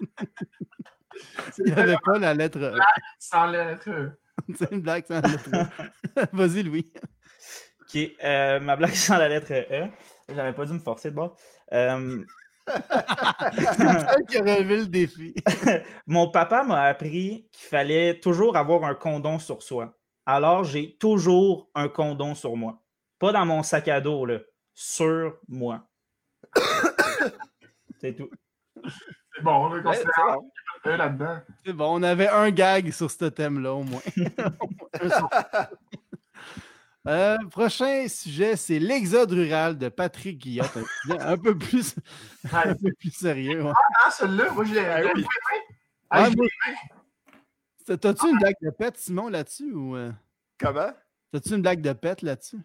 [1.59, 2.75] Il n'y avait pas la lettre E.
[3.19, 4.11] Sans la lettre E.
[4.57, 5.65] C'est une blague sans la lettre E.
[6.33, 6.91] Vas-y, Louis.
[7.81, 9.87] Ok, euh, ma blague sans la lettre E.
[10.29, 11.35] J'avais pas dû me forcer de bord.
[11.71, 12.23] Euh,
[14.29, 15.35] qui a relevé le défi.
[16.07, 19.97] mon papa m'a appris qu'il fallait toujours avoir un condom sur soi.
[20.25, 22.81] Alors, j'ai toujours un condom sur moi.
[23.19, 24.39] Pas dans mon sac à dos, là.
[24.73, 25.87] Sur moi.
[28.01, 28.29] C'est tout.
[29.35, 30.51] C'est bon, on c'est bon.
[30.85, 31.39] E là-dedans.
[31.65, 34.01] C'est bon, on avait un gag sur ce thème-là, au moins.
[34.99, 35.67] Un
[37.05, 40.77] Euh, prochain sujet, c'est l'exode rural de Patrick Guillotte.
[41.09, 41.95] Un, un peu plus,
[42.53, 43.61] un peu plus sérieux.
[43.61, 43.71] ouais.
[44.05, 44.85] Ah, celui-là, moi, je l'ai.
[44.85, 45.25] Ah je l'ai oui.
[46.09, 46.29] Ah,
[47.97, 49.73] T'as-tu une blague de pète, Simon, là-dessus?
[49.73, 50.13] Ou euh,
[50.57, 50.93] Comment?
[51.33, 52.59] t'as-tu une blague de pète là-dessus?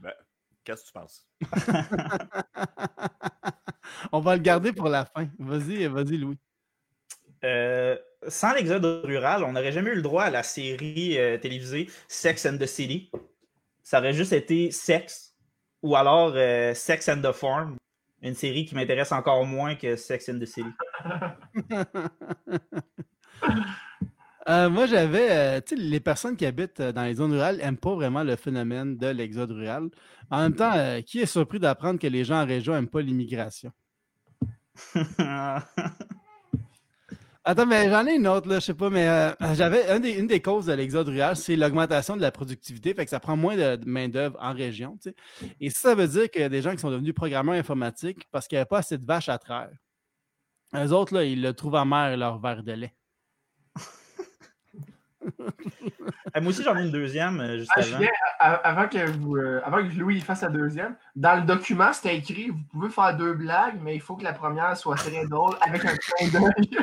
[0.68, 1.26] Qu'est-ce que tu penses?
[4.12, 5.26] On va le garder pour la fin.
[5.38, 6.37] Vas-y, vas-y, Louis.
[7.42, 11.88] Euh, sans l'exode rural, on n'aurait jamais eu le droit à la série euh, télévisée
[12.07, 13.11] Sex and the City.
[13.83, 15.35] Ça aurait juste été Sex
[15.83, 17.78] ou alors euh, Sex and the Farm,
[18.20, 20.68] une série qui m'intéresse encore moins que Sex and the City.
[24.48, 25.30] Euh, moi, j'avais.
[25.30, 28.22] euh, tu sais, les personnes qui habitent euh, dans les zones rurales n'aiment pas vraiment
[28.24, 29.88] le phénomène de l'exode rural.
[30.30, 33.02] En même temps, euh, qui est surpris d'apprendre que les gens en région n'aiment pas
[33.02, 33.72] l'immigration?
[37.44, 39.06] Attends, mais j'en ai une autre, là, je sais pas, mais
[39.54, 43.11] j'avais des- une des causes de l'exode rural, c'est l'augmentation de la productivité, fait que
[43.11, 44.98] ça prend moins de, main-d'œuvre en région.
[45.61, 48.26] Et ça, ça veut dire qu'il y a des gens qui sont devenus programmeurs informatiques
[48.30, 49.70] parce qu'il n'y avait pas assez de vaches à traire.
[50.74, 52.94] Eux autres, là, ils le trouvent amer, leur verre de lait.
[56.34, 57.70] Ah, moi aussi, j'en ai une deuxième euh, juste
[58.38, 58.88] Ah, avant.
[58.88, 62.58] Que, vous, euh, avant que Louis fasse la deuxième, dans le document, c'était écrit vous
[62.70, 65.96] pouvez faire deux blagues, mais il faut que la première soit très drôle avec un
[65.96, 66.78] clin d'œil.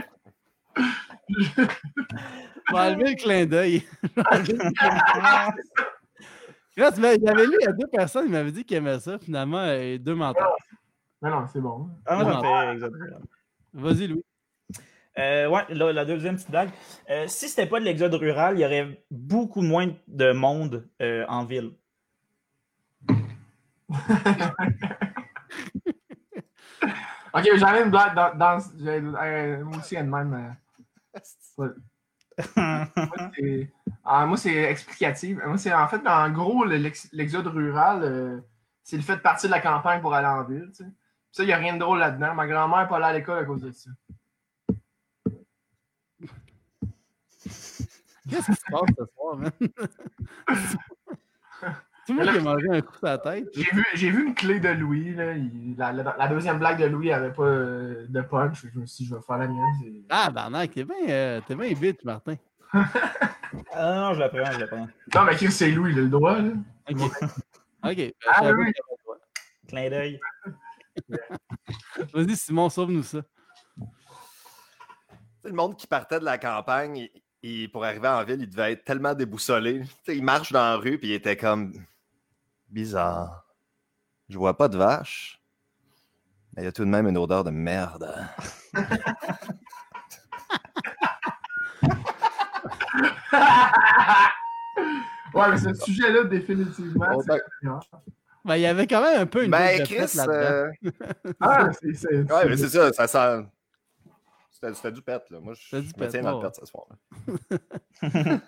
[1.30, 3.84] Je vais enlever le clin d'œil.
[6.78, 9.18] Il avait lu à deux personnes, il m'avait dit qu'il aimait ça.
[9.18, 10.56] Finalement, euh, deux menteurs.
[11.22, 11.90] Mais non, c'est bon.
[12.06, 12.42] Ah, Non.
[12.42, 12.92] rural.
[13.74, 14.26] Vas-y, Louis.
[15.18, 16.70] Euh, ouais, la, deuxième petite blague.
[17.10, 21.26] Euh, si c'était pas de l'exode rural, il y aurait beaucoup moins de monde euh,
[21.30, 21.72] en ville.
[27.34, 28.34] Ok, j'en ai une blague dans.
[28.38, 30.34] dans euh, moi aussi, elle même.
[30.34, 31.20] euh,
[31.64, 31.70] ouais.
[32.58, 33.72] Moi, c'est-
[34.06, 35.38] ah, moi, c'est explicatif.
[35.46, 38.42] Moi, c'est en fait, en gros, le- l'ex- l'exode rural,
[38.84, 40.72] c'est le fait de partir de la campagne pour aller en ville.
[41.32, 42.34] Ça, il n'y a rien de drôle là-dedans.
[42.36, 43.90] Ma grand-mère n'est pas allée à l'école à cause de ça.
[48.30, 49.52] Qu'est-ce qui se passe ce soir, man?
[52.08, 53.48] Tout le monde qui a mangé un coup sur la tête.
[53.56, 55.16] J'ai vu, j'ai vu une clé de Louis.
[55.16, 58.64] Là, il- la, la- la deuxième blague de Louis n'avait pas euh, de punch.
[58.72, 59.60] Je me suis dit, je vais faire la mienne.
[59.82, 62.36] c'est- Ah, Barnac, t'es bien euh, t'es bien vite, Martin.
[63.72, 64.88] Ah non, je la prends, je la prends.
[65.16, 66.40] Non, mais Chris, c'est Louis, il a le droit.
[66.40, 66.52] Là.
[66.90, 66.98] Ok.
[67.84, 67.96] Ok.
[67.98, 68.72] ben, Ah oui.
[69.68, 70.20] Clin d'œil.
[72.14, 73.20] Vas-y, Simon, sauve-nous ça.
[75.44, 77.08] le monde qui partait de la campagne,
[77.46, 79.82] il- pour arriver en ville, il devait être tellement déboussolé.
[79.82, 81.74] Tu sais, il marche dans la rue, puis il était comme
[82.70, 83.46] bizarre.
[84.30, 85.40] Je vois pas de vache.
[86.56, 88.10] Mais il y a tout de même une odeur de merde.
[95.34, 97.08] ouais, mais ce sujet-là, définitivement.
[97.14, 97.80] Oh, c'est ben-.
[98.46, 100.70] Ben, il y avait quand même un peu une Ben, de Chris, euh,
[101.40, 102.32] Ah, c'est.
[102.32, 103.46] ouais, mais c'est ça, ça sent.
[104.74, 105.40] C'était du pet, là.
[105.40, 106.88] Moi, je C'était du je me tiens dans le pet ce soir.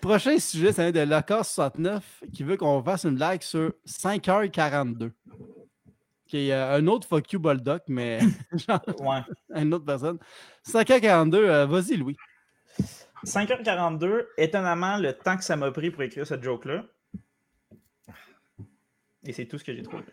[0.00, 2.00] Prochain sujet, c'est de Lacor69
[2.32, 5.10] qui veut qu'on fasse une blague sur 5h42.
[6.26, 8.20] Qui est euh, un autre fuck you Bulldog, mais
[8.52, 9.22] genre Ouais.
[9.56, 10.18] une autre personne.
[10.66, 12.16] 5h42, euh, vas-y, Louis.
[13.24, 16.84] 5h42, étonnamment, le temps que ça m'a pris pour écrire cette joke-là.
[19.24, 20.04] Et c'est tout ce que j'ai trouvé.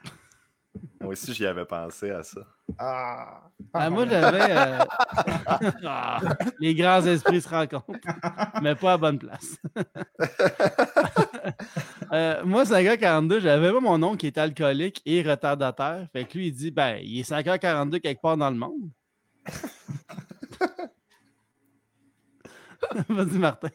[1.02, 2.42] Moi aussi, j'y avais pensé à ça.
[2.78, 3.42] Ah.
[3.74, 4.52] Ah, moi, j'avais.
[4.52, 4.80] euh,
[5.86, 6.20] ah,
[6.60, 7.86] les grands esprits se rencontrent,
[8.62, 9.58] mais pas à bonne place.
[12.12, 16.08] Euh, moi, 5h42, j'avais pas mon oncle qui était alcoolique et retardataire.
[16.14, 18.90] Fait que lui, il dit ben, il est 5h42 quelque part dans le monde.
[23.10, 23.70] Vas-y, Martin.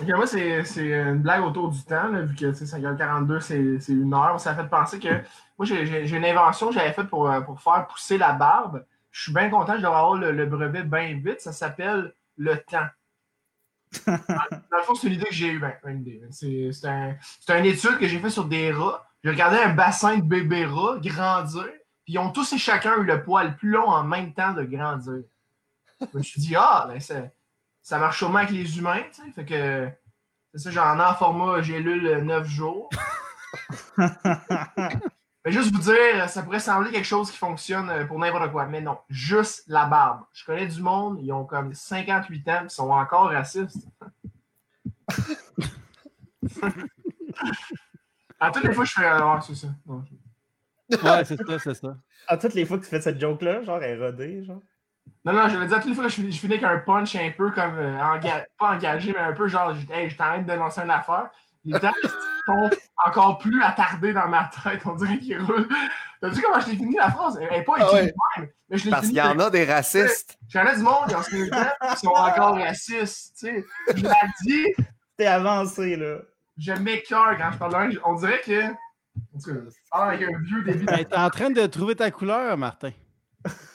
[0.00, 3.40] Ok, moi, c'est c'est une blague autour du temps, là, vu que tu sais, 5h42,
[3.40, 4.40] c'est c'est une heure.
[4.40, 5.08] Ça fait penser que
[5.58, 8.84] moi, j'ai- une invention que j'avais faite pour, euh, pour faire pousser la barbe.
[9.10, 11.40] Je suis bien content, je dois avoir le, le brevet bien vite.
[11.40, 12.86] Ça s'appelle le temps.
[14.06, 15.58] Dans le fond, c'est une idée que j'ai eue.
[15.58, 16.22] Ben, pas une idée.
[16.30, 17.16] C'est un,
[17.58, 19.06] une étude que j'ai faite sur des rats.
[19.24, 21.64] J'ai regardé un bassin de bébés rats grandir,
[22.04, 24.62] puis ils ont tous et chacun eu le poil plus long en même temps de
[24.64, 25.22] grandir.
[26.00, 27.14] Je me suis dit, ah, ben, ça,
[27.82, 29.30] ça marche sûrement avec les humains, tu sais.
[29.32, 29.88] Fait que,
[30.52, 32.90] c'est ça, j'en ai en format gélule 9 jours.
[35.46, 38.66] Mais juste vous dire, ça pourrait sembler quelque chose qui fonctionne euh, pour n'importe quoi.
[38.66, 40.22] Mais non, juste la barbe.
[40.32, 43.86] Je connais du monde, ils ont comme 58 ans, ils sont encore racistes.
[48.40, 49.04] à toutes les fois, je fais.
[49.06, 49.68] euh, ouais, c'est ça.
[49.86, 50.04] Non,
[51.02, 51.96] Ouais, c'est ça, c'est ça.
[52.28, 54.62] À toutes les fois que tu fais cette joke-là, genre, elle est rodée, genre.
[55.24, 56.78] Non, non, je le dis à toutes les fois je, finis- je finis avec un
[56.78, 57.76] punch un peu comme.
[57.78, 61.30] euh, enga- pas engagé, mais un peu genre, hey, je t'arrête de lancer une affaire.
[61.66, 62.70] Les textes sont
[63.06, 64.80] encore plus attardés dans ma tête.
[64.86, 65.68] On dirait qu'ils roulent.
[66.20, 67.38] T'as vu comment je l'ai fini la phrase?
[67.42, 68.06] Elle n'est pas Ah écrite ouais.
[68.06, 68.50] de même.
[68.70, 70.38] Mais je l'ai Parce qu'il y en a des racistes.
[70.48, 73.34] J'en ai du monde, ils ont 5 ans, ils sont encore racistes.
[73.38, 73.64] Tu sais,
[73.96, 74.10] je l'ai
[74.46, 74.64] dit,
[75.16, 76.18] T'es avancé, là.
[76.56, 78.00] je m'écœure quand je parle de langue.
[78.04, 78.64] On dirait que.
[78.70, 80.90] En tout cas, je parle avec un vieux début de.
[80.90, 82.90] Ben, t'es en train de trouver ta couleur, Martin.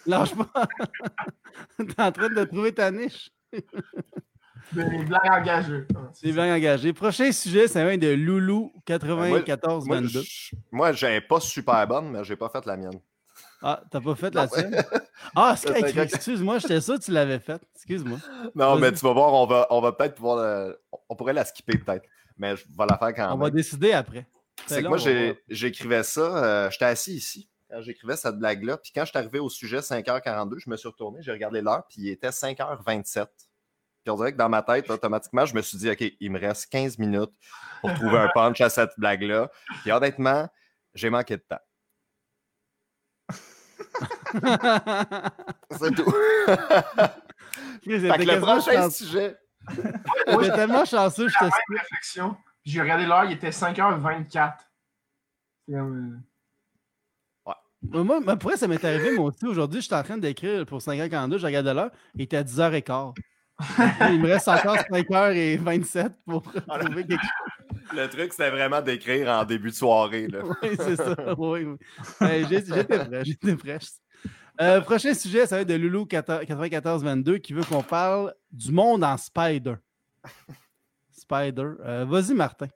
[0.06, 0.66] Lâche pas.
[1.78, 3.30] t'es en train de trouver ta niche.
[4.74, 5.86] Des blagues engagées.
[5.96, 6.42] Ah, c'est C'est ça.
[6.44, 6.94] bien engagé.
[6.94, 10.22] Prochain sujet, c'est un de Loulou Moi, 9422.
[10.22, 13.00] je- moi, j'ai pas super bonne, mais j'ai pas fait la mienne.
[13.64, 14.76] Ah, t'as pas fait la tienne?
[15.36, 17.62] Ah, Ça, excuse-moi, j'étais sûr que tu l'avais faite.
[17.76, 18.18] Excuse-moi.
[18.56, 20.38] Non, mais tu vas voir, on va, on va peut-être pouvoir.
[20.38, 22.06] le- On pourrait la skipper peut-être.
[22.38, 23.42] Mais je vais la faire quand On même.
[23.42, 24.26] va décider après.
[24.66, 26.22] C'est que moi, on j'écrivais ça.
[26.22, 28.78] euh, J'étais assis ici quand j'écrivais cette blague-là.
[28.78, 31.84] Puis quand je suis arrivé au sujet 5h42, je me suis retourné, j'ai regardé l'heure,
[31.88, 33.28] puis il était 5h27.
[34.04, 36.40] Puis on dirait que dans ma tête, automatiquement, je me suis dit, OK, il me
[36.40, 37.32] reste 15 minutes
[37.82, 39.50] pour trouver un punch à cette blague-là.
[39.82, 40.48] Puis honnêtement,
[40.94, 41.60] j'ai manqué de temps.
[45.80, 46.12] C'est tout.
[47.84, 49.06] Fait que le prochain chanceux.
[49.06, 49.38] sujet.
[50.28, 52.36] Moi, T'étais tellement chanceux, je te la même réflexion.
[52.64, 54.54] Puis J'ai regardé l'heure, il était 5h24.
[55.68, 56.24] C'est comme,
[57.84, 59.46] Moi, moi, pour vrai, ça m'est arrivé, moi aussi.
[59.46, 63.14] Aujourd'hui, j'étais en train d'écrire pour 5h42, je regardais l'heure, il était à 10h15.
[64.12, 67.80] Il me reste encore 5h27 pour trouver quelque chose.
[67.94, 70.28] Le truc, c'était vraiment d'écrire en début de soirée.
[70.28, 70.40] Là.
[70.64, 71.16] Oui, c'est ça.
[71.38, 71.78] Oui, oui.
[72.22, 73.24] Euh, j'ai- J'étais prêt.
[73.26, 73.80] J'étais prêt.
[74.60, 79.04] Euh, prochain sujet, ça va être de Loulou 9422 qui veut qu'on parle du monde
[79.04, 79.76] en Spider.
[81.12, 81.70] Spider.
[81.84, 82.68] Euh, Vas-y, Martin.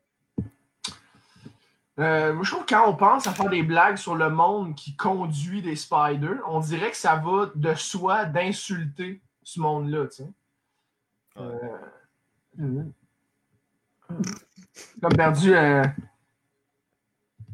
[1.99, 4.75] Euh, moi, je trouve que quand on pense à faire des blagues sur le monde
[4.75, 10.17] qui conduit des spiders, on dirait que ça va de soi d'insulter ce monde-là, tu
[10.17, 10.27] sais.
[11.37, 11.77] Euh,
[12.57, 12.91] mhm.
[15.01, 15.53] Comme perdu.
[15.55, 15.83] euh,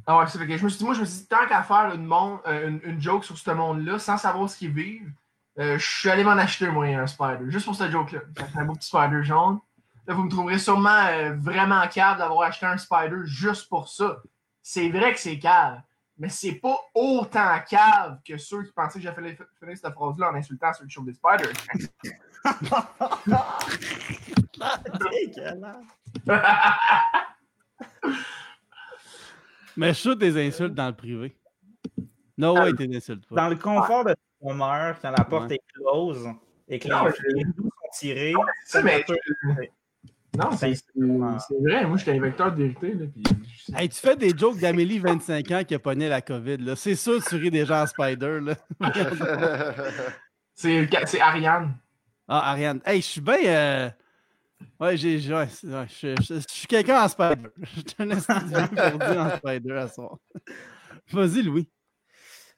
[0.06, 1.94] Ah ouais, c'est je me suis dit, moi, je me suis dit, tant qu'à faire
[1.94, 5.12] une, monde, euh, une, une joke sur ce monde-là, sans savoir ce qu'ils vivent,
[5.60, 8.22] euh, je suis allé m'en acheter, moi, un spider, juste pour cette joke-là.
[8.56, 9.60] Un beau petit spider jaune.
[10.08, 14.22] Là, vous me trouverez sûrement euh, vraiment cave d'avoir acheté un spider juste pour ça.
[14.64, 15.82] C'est vrai que c'est cave,
[16.18, 20.36] mais c'est pas autant cave que ceux qui pensaient que j'avais finir cette phrase-là en
[20.36, 21.52] insultant ceux qui chauffent des spiders.
[29.78, 31.36] Mais je shoot des insultes dans le privé.
[32.38, 33.36] No way, t'es insultes pas.
[33.36, 35.56] Dans le confort de ton demeure, quand la porte Ouais.
[35.56, 36.28] est close
[36.68, 38.34] et que Non, les, je- rideaux sont tirés,
[38.66, 39.06] C'est ça, mais
[40.34, 40.74] non, c'est
[41.60, 41.86] vrai.
[41.86, 42.94] Moi, j'étais un vecteur de vérité.
[42.94, 43.24] Là, puis...
[43.76, 46.58] Hey, tu fais des jokes d'Amélie, 25 ans, qui a pogné la COVID.
[46.58, 46.76] là.
[46.78, 48.40] C'est sûr que tu ris des gens en Spider.
[48.42, 48.56] Là.
[50.54, 51.76] C'est c'est Ariane.
[52.34, 52.80] Ah, Ariane.
[52.86, 53.44] Hey, je suis bien.
[53.44, 53.90] euh,
[54.80, 55.18] Ouais, j'ai.
[55.34, 57.50] ouais, ouais, je, suis quelqu'un en Spider.
[57.62, 60.18] Je suis un esti de vieux perdu en Spider à soir.
[61.12, 61.70] Vas-y, Louis.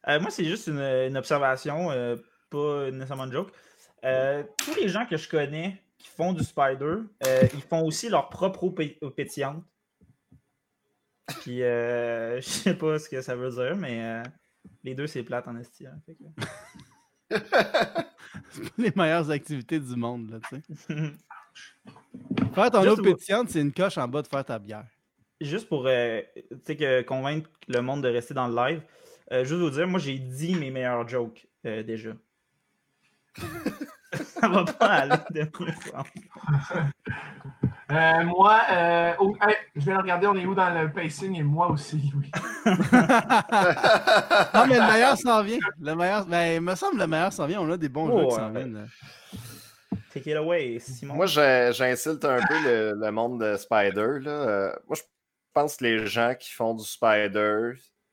[0.08, 2.18] Euh, moi, c'est juste une, une observation, euh,
[2.52, 3.52] pas nécessairement une joke.
[4.06, 8.10] Euh, tous les gens que je connais qui font du spider, euh, ils font aussi
[8.10, 9.64] leur propre eau pé- eau pétillante.
[11.42, 14.24] Puis, euh, je sais pas ce que ça veut dire, mais euh,
[14.84, 15.88] les deux, c'est plate en esti.
[15.88, 16.00] hein,
[18.52, 20.94] C'est pas les meilleures activités du monde, là, tu sais.
[22.56, 24.86] Faire ton Juste eau au- pétillante, c'est une coche en bas de faire ta bière.
[25.42, 28.82] Juste pour euh, tu sais, que, convaincre le monde de rester dans le live,
[29.32, 32.12] euh, juste vous dire, moi, j'ai dit mes meilleurs jokes euh, déjà.
[34.14, 35.50] ça va pas aller de mieux.
[37.92, 41.44] Euh, moi, euh, oh, hey, je de regarder, on est où dans le pacing et
[41.44, 42.32] moi aussi, oui.
[42.66, 42.76] non,
[44.68, 45.60] mais le meilleur s'en vient.
[45.80, 47.62] Le meilleur, ben, il me semble que le meilleur s'en vient.
[47.62, 48.64] On a des bons Oh, jeux qui s'en ouais.
[48.64, 48.88] viennent.
[50.14, 51.16] Take it away, Simon.
[51.16, 54.20] Moi, j'insulte un peu le, le monde de Spider.
[54.22, 54.32] Là.
[54.32, 55.02] Euh, moi, je
[55.54, 57.72] pense que les gens qui font du Spider,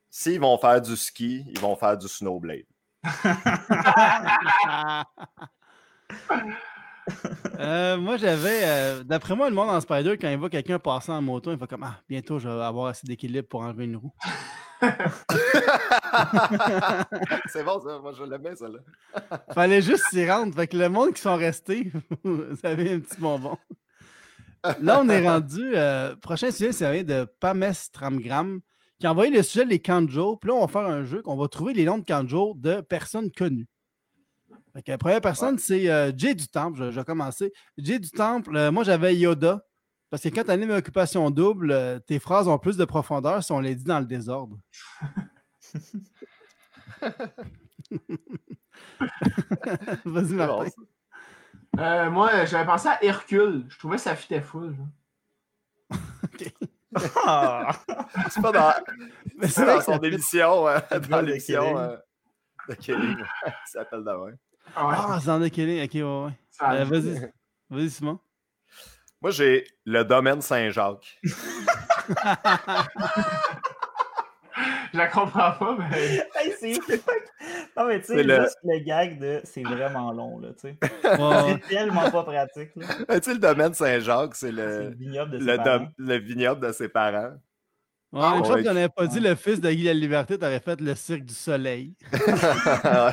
[0.09, 2.65] s'ils vont faire du ski, ils vont faire du snowblade.
[7.59, 8.61] Euh, moi, j'avais.
[8.63, 11.57] euh, D'après moi, le monde en Spider, quand il voit quelqu'un passer en moto, il
[11.57, 14.13] fait comme Ah, bientôt, je vais avoir assez d'équilibre pour enlever une roue.
[17.47, 17.99] C'est bon, ça.
[17.99, 18.67] Moi, je l'aime bien, ça.
[18.67, 18.79] Là.
[19.53, 20.53] Fallait juste s'y rendre.
[20.55, 21.91] Fait que le monde qui sont restés,
[22.23, 23.57] vous avez un petit bonbon.
[24.79, 25.71] Là, on est rendu.
[25.75, 28.59] euh, prochain sujet, ça vient de Pames Tramgram
[28.99, 30.37] qui a envoyé le sujet des Kanjo.
[30.37, 32.81] Puis là, on va faire un jeu qu'on va trouver les noms de Kanjo de
[32.81, 33.67] personnes connues.
[34.73, 36.77] Fait que la première personne, c'est euh, Jay du Temple.
[36.77, 37.51] Je, je vais commencer.
[37.77, 39.65] Jay du Temple, euh, moi, j'avais Yoda.
[40.09, 43.51] Parce que quand tu animes occupation double, euh, tes phrases ont plus de profondeur si
[43.51, 44.57] on les dit dans le désordre.
[50.05, 50.69] Vas-y, bon, Martin.
[50.69, 50.81] ça.
[51.79, 53.65] Euh, moi, j'avais pensé à Hercule.
[53.69, 54.75] Je trouvais que ça fitait full.
[54.75, 54.87] genre.
[57.25, 57.71] Ah!
[58.29, 58.73] C'est pas dans,
[59.37, 61.95] Mais c'est vrai dans ça son fait- émission, euh, Le dans l'émission euh,
[62.67, 63.07] de Il
[63.65, 64.33] s'appelle demain.
[64.75, 64.95] Ah ouais,
[65.27, 65.81] Ah, Kelly.
[65.83, 67.31] Ok, ouais, Euh, vas-y.
[67.69, 68.19] Vas-y, Simon.
[69.21, 71.19] Moi, j'ai le domaine Saint-Jacques.
[74.93, 76.27] Je la comprends pas, mais.
[76.35, 76.73] Hey, c'est
[77.77, 80.59] Non, mais tu sais, C'est le- juste le gag de c'est vraiment long, là, tu
[80.61, 80.77] sais.
[81.17, 82.85] Ouais, C'est tellement pas pratique, là.
[83.19, 85.77] Tu sais, le domaine Saint-Jacques, c'est le le, vignoble de ses le, parents.
[85.79, 87.33] dom- le vignoble de ses parents.
[88.11, 88.37] Ouais.
[88.37, 88.63] une ouais.
[88.63, 91.33] qu'on n'avait pas dit le fils de Guy la Liberté, t'aurais fait le cirque du
[91.33, 91.95] soleil.
[92.13, 92.19] ouais,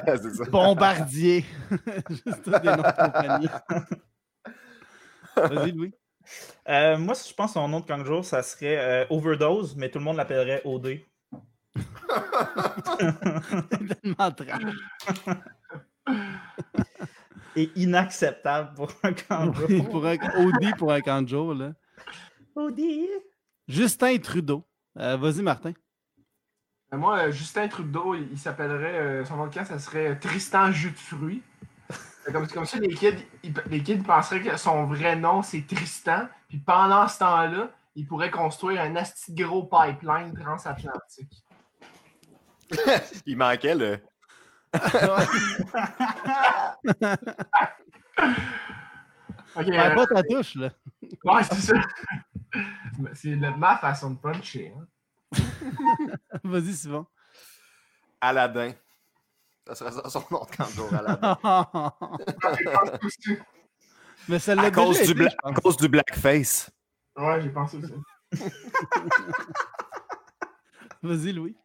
[0.07, 0.45] c'est ça.
[0.51, 1.45] Bombardier.
[2.11, 3.49] Juste des noms de compagnie.
[5.37, 5.95] Vas-y, Louis.
[6.69, 9.91] Euh, moi, si je pense que son nom de Kanjo, ça serait euh, Overdose, mais
[9.91, 10.99] tout le monde l'appellerait OD.
[12.99, 14.63] C'est tellement trash.
[17.57, 19.67] Et inacceptable pour un Kanjo.
[19.69, 21.73] Oui, pour un OD pour un canjo, là.
[22.55, 22.81] OD!
[23.67, 24.68] Justin Trudeau.
[24.99, 25.73] Euh, Vas-y, Martin.
[26.93, 29.25] Euh, Moi, euh, Justin Trudeau, il, il s'appellerait.
[29.25, 31.43] son nom de camp, ça serait Tristan Jus de fruits.
[32.25, 35.67] C'est Comme, comme ça, les kids, ils, les kids penseraient que son vrai nom, c'est
[35.67, 36.29] Tristan.
[36.49, 41.45] Puis pendant ce temps-là, il pourrait construire un asti gros pipeline transatlantique.
[43.27, 43.99] Il manquait le.
[49.57, 50.71] Ok, Perds euh, pas ta touche, là.
[51.25, 51.75] ouais, c'est ça.
[53.15, 54.73] C'est ma façon de puncher.
[54.77, 54.87] Hein.
[56.45, 57.07] Vas-y, Simon.
[58.21, 58.73] Aladdin.
[59.67, 61.37] Ça serait ça son nom de kanjo, Aladdin.
[64.29, 66.71] Mais ça l'a À cause, du été, à cause du blackface.
[67.17, 67.93] Ouais, j'ai pensé aussi.
[71.03, 71.57] Vas-y, Louis.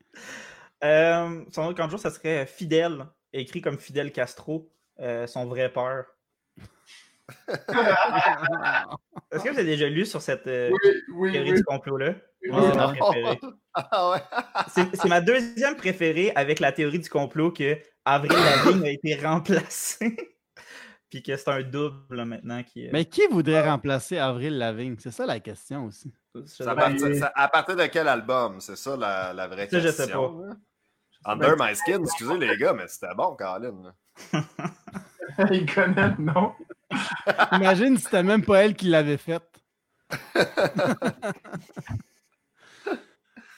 [0.83, 4.69] Euh, son autre kanjo, ça serait Fidèle, écrit comme Fidel Castro,
[4.99, 6.05] euh, son vrai peur.
[9.31, 11.57] Est-ce que vous avez déjà lu sur cette euh, Oui, oui, théorie oui.
[11.57, 12.13] du complot-là?
[12.43, 12.49] oui.
[12.51, 12.93] Moi, c'est ma non.
[12.93, 13.39] préférée.
[13.73, 14.21] Ah ouais.
[14.93, 20.15] C'est ma deuxième préférée avec la théorie du complot que Avril Lavigne a été remplacée.
[21.09, 22.91] Puis que c'est un double là, maintenant qui est.
[22.91, 24.95] Mais qui voudrait remplacer Avril Lavigne?
[24.99, 26.11] C'est ça la question aussi.
[26.65, 28.59] À partir, il- ça- à partir de quel album?
[28.59, 30.05] C'est ça la, la vraie Ça, je question.
[30.05, 30.47] sais pas.
[30.47, 30.55] là.
[31.25, 33.93] Under My Skin, excusez les gars, mais c'était bon, Colin.
[35.51, 36.53] Il connaît le nom.
[37.51, 39.43] Imagine si c'était même pas elle qui l'avait faite.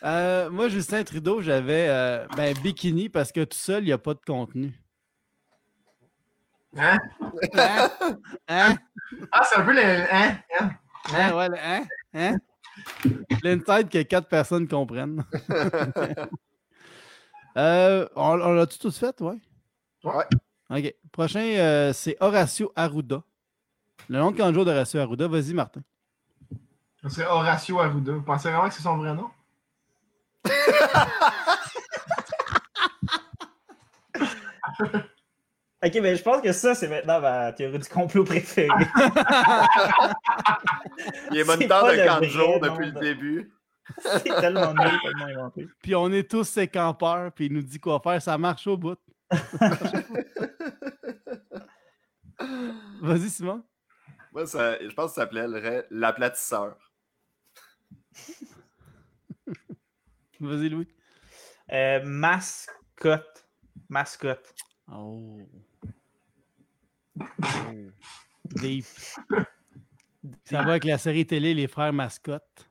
[0.03, 3.97] Euh, moi, Justin Trudeau, j'avais euh, ben, bikini parce que tout seul, il n'y a
[3.97, 4.71] pas de contenu.
[6.77, 6.99] Hein?
[7.57, 7.89] Hein?
[8.47, 8.75] Hein?
[9.31, 9.81] Ah, c'est un peu le.
[9.81, 10.37] Hein?
[10.59, 10.69] Hein?
[11.11, 11.35] Hein?
[11.35, 11.85] Ouais, le hein?
[12.13, 12.37] Hein?
[13.43, 15.25] L'inside que quatre personnes comprennent.
[17.57, 19.39] euh, on on l'a-tu tous fait, ouais?
[20.03, 20.25] Ouais.
[20.69, 20.95] OK.
[21.11, 23.21] Prochain, euh, c'est Horacio Arruda.
[24.09, 25.27] Le nom de kanjo d'Horacio Arruda.
[25.27, 25.81] Vas-y, Martin.
[27.07, 28.13] Serait Horacio Arruda.
[28.13, 29.29] Vous pensez vraiment que c'est son vrai nom?
[35.85, 38.69] Ok, mais je pense que ça, c'est maintenant ma théorie du complot préférée.
[41.31, 43.53] Il est C'est moniteur pas de kanjo depuis le début.
[44.01, 45.67] c'est tellement nul, tellement inventé.
[45.83, 48.19] Puis on est tous ses campeurs, puis il nous dit quoi faire.
[48.19, 48.97] Ça marche au bout.
[53.01, 53.63] Vas-y, Simon.
[54.33, 56.77] Moi, ça- je pense que ça s'appellerait l'aplatisseur.
[60.39, 60.87] Vas-y, Louis.
[61.71, 63.47] Euh, mascotte.
[63.89, 64.53] Mascotte.
[64.91, 65.39] Oh.
[68.45, 68.85] Deep.
[70.43, 72.69] Ça va avec la série télé Les Frères Mascottes.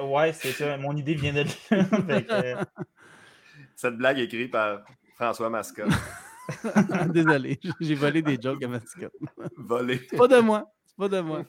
[0.00, 0.76] Ouais, c'est ça.
[0.76, 2.66] Mon idée vient de là.
[3.76, 4.80] Cette blague écrite par
[5.16, 5.90] François Mascotte.
[7.12, 9.12] Désolé, j'ai volé des jokes à Mascotte.
[9.56, 10.00] Volé.
[10.08, 10.72] C'est pas de moi.
[10.86, 11.44] C'est pas de moi.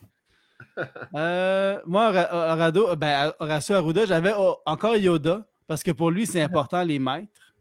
[1.16, 6.42] Euh, moi, Horado, ben, Horacio Arruda, j'avais oh, encore Yoda, parce que pour lui, c'est
[6.42, 7.54] important les maîtres.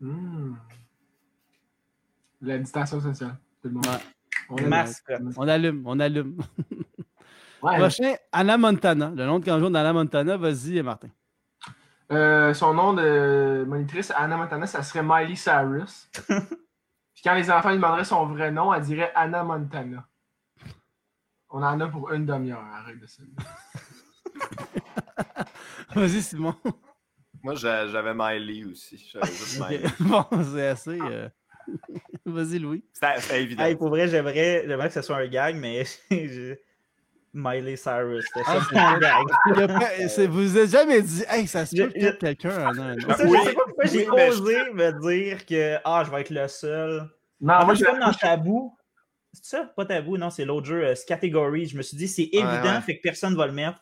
[0.00, 0.54] Hmm.
[2.42, 3.36] La distanciation sociale.
[3.62, 3.86] Tout le monde.
[3.86, 3.98] Ouais.
[4.50, 5.22] On Mascotte.
[5.36, 6.36] On allume, on allume.
[7.62, 7.76] Ouais.
[7.76, 9.12] Prochain, Anna Montana.
[9.16, 11.08] Le nom de kanjo d'Anna Montana, vas-y, Martin.
[12.10, 16.10] Euh, son nom de monitrice, Anna Montana, ça serait Miley Cyrus.
[16.28, 20.06] Puis quand les enfants lui demanderaient son vrai nom, elle dirait Anna Montana.
[21.50, 22.62] On en a pour une demi-heure.
[22.74, 23.22] Arrête de ça.
[25.94, 26.54] Vas-y, Simon.
[27.42, 28.98] Moi, j'a- j'avais Miley aussi.
[29.12, 29.88] J'avais juste Miley.
[30.00, 30.98] bon, c'est assez.
[31.00, 31.28] euh,
[32.24, 32.84] Vas-y, Louis.
[32.92, 33.64] C'était évident.
[33.64, 36.60] hey, pour vrai, j'aimerais, que ce soit un gag, mais j'ai-
[37.34, 39.26] Miley Cyrus, c'était ça Ah, mon gag.
[39.46, 42.10] Il y a pas- c'est- vous vous êtes jamais dit, hey, ça se peut que
[42.18, 43.16] quelqu'un en a un autre.
[43.16, 46.20] Ça, Oui, je sais pas pourquoi j'ai oui, osé me dire que ah, je vais
[46.22, 47.08] être le seul.
[47.40, 48.74] Non, En moi, fait, je suis comme dans Tabou.
[49.32, 49.64] C'est ça?
[49.76, 51.66] Pas Tabou, non, c'est l'autre jeu, euh, Category.
[51.66, 52.80] Je me suis dit, c'est évident, ouais.
[52.80, 53.78] fait que personne va le mettre.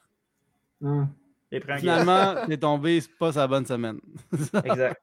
[0.83, 1.79] Gag.
[1.79, 3.99] Finalement, t'es tombé, c'est pas sa bonne semaine.
[4.65, 5.01] Exact.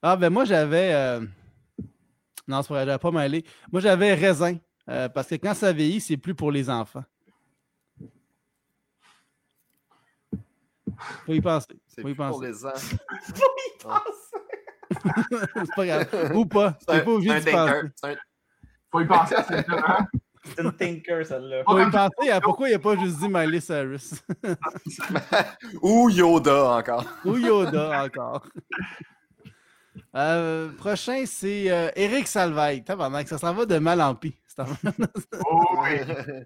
[0.00, 0.92] Ah, ben moi, j'avais.
[0.94, 1.20] euh,
[2.48, 3.44] Non, c'est pas j'avais pas mêlé.
[3.70, 4.56] Moi, j'avais raisin.
[4.88, 7.04] Euh, parce que quand ça vieillit, c'est plus pour les enfants.
[11.26, 11.68] Faut y penser.
[11.86, 12.46] C'est Faut y plus pour penser.
[12.46, 12.72] les ans.
[15.64, 16.32] c'est pas grave.
[16.34, 16.76] Ou pas.
[16.88, 17.72] C'est pas obligé d'y penser.
[18.02, 18.14] un-
[18.90, 20.06] Faut y penser à cette hein?
[20.42, 21.62] C'est une thinker, celle-là.
[21.64, 24.14] Faut y penser à pourquoi il a pas juste dit Miley Cyrus.
[25.82, 27.04] Ou Yoda encore.
[27.24, 28.46] Ou Yoda encore.
[30.16, 32.82] Euh, prochain, c'est euh, Eric Salvaille.
[32.82, 34.34] Tabarnak, ça s'en va de mal en pis.
[35.46, 36.00] Oh, oui.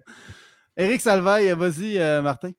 [0.77, 2.51] Eric Salvaille, vas-y, euh, Martin.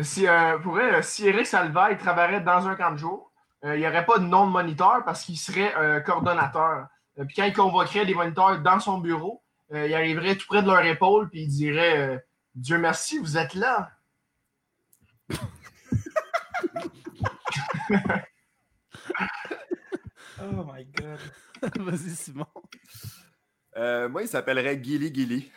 [0.00, 3.30] Si, euh, pour vrai, euh, si Eric Salva il travaillerait dans un camp de jour,
[3.64, 6.86] euh, il n'y aurait pas de nom de moniteur parce qu'il serait euh, coordonnateur.
[7.18, 10.62] Euh, puis quand il convoquerait des moniteurs dans son bureau, euh, il arriverait tout près
[10.62, 12.18] de leur épaule puis il dirait euh,
[12.54, 13.90] Dieu merci, vous êtes là.
[20.40, 21.20] Oh my god.
[21.78, 22.46] vas-y, Simon.
[23.76, 25.52] Euh, moi, il s'appellerait Gilly Gilly.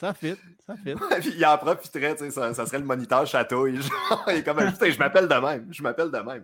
[0.00, 0.34] Ça fit,
[0.66, 0.94] ça fit.
[1.20, 3.82] Puis il en profiterait, tu sais, ça, ça serait le moniteur chatouille.
[3.82, 5.68] Genre, il est comme, putain, je m'appelle de même.
[5.70, 6.42] Je m'appelle de même.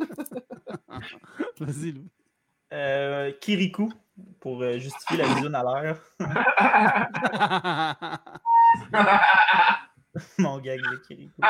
[1.60, 2.06] Vas-y, Lou.
[2.72, 3.92] Euh, Kirikou,
[4.40, 5.98] pour euh, justifier la zone à l'air.
[10.38, 11.42] Mon gag de Kirikou.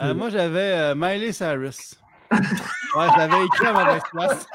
[0.00, 1.98] Euh, moi, j'avais euh, Miley Cyrus.
[2.96, 4.46] Ouais, je l'avais écrit à mauvaise place.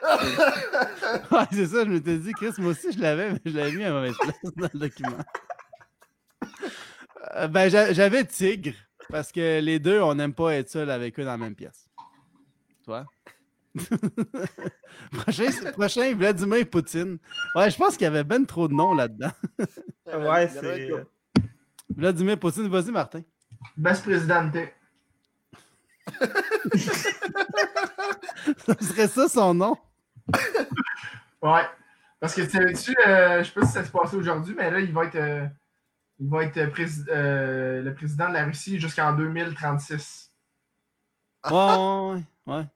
[1.32, 3.84] ouais, c'est ça, je m'étais dit, Chris, moi aussi, je l'avais, mais je l'avais mis
[3.84, 5.18] à mauvaise place dans le document.
[7.34, 8.74] Euh, ben, j'a- j'avais Tigre,
[9.08, 11.88] parce que les deux, on n'aime pas être seul avec eux dans la même pièce.
[12.84, 13.06] Toi?
[15.12, 17.18] prochain, prochain, Vladimir Poutine.
[17.54, 19.30] Ouais, je pense qu'il y avait ben trop de noms là-dedans.
[20.06, 20.90] Ouais, c'est.
[21.94, 23.22] Vladimir Poutine, vas-y, Martin.
[23.76, 24.56] Best Presidente.
[28.66, 29.76] Ça serait ça son nom?
[31.42, 31.66] Ouais.
[32.20, 34.80] Parce que tu sais, euh, je sais pas si ça s'est passé aujourd'hui, mais là,
[34.80, 35.46] il va être, euh,
[36.18, 40.32] il va être prési- euh, le président de la Russie jusqu'en 2036.
[41.48, 42.54] Ouais, ouais, ouais.
[42.56, 42.66] ouais.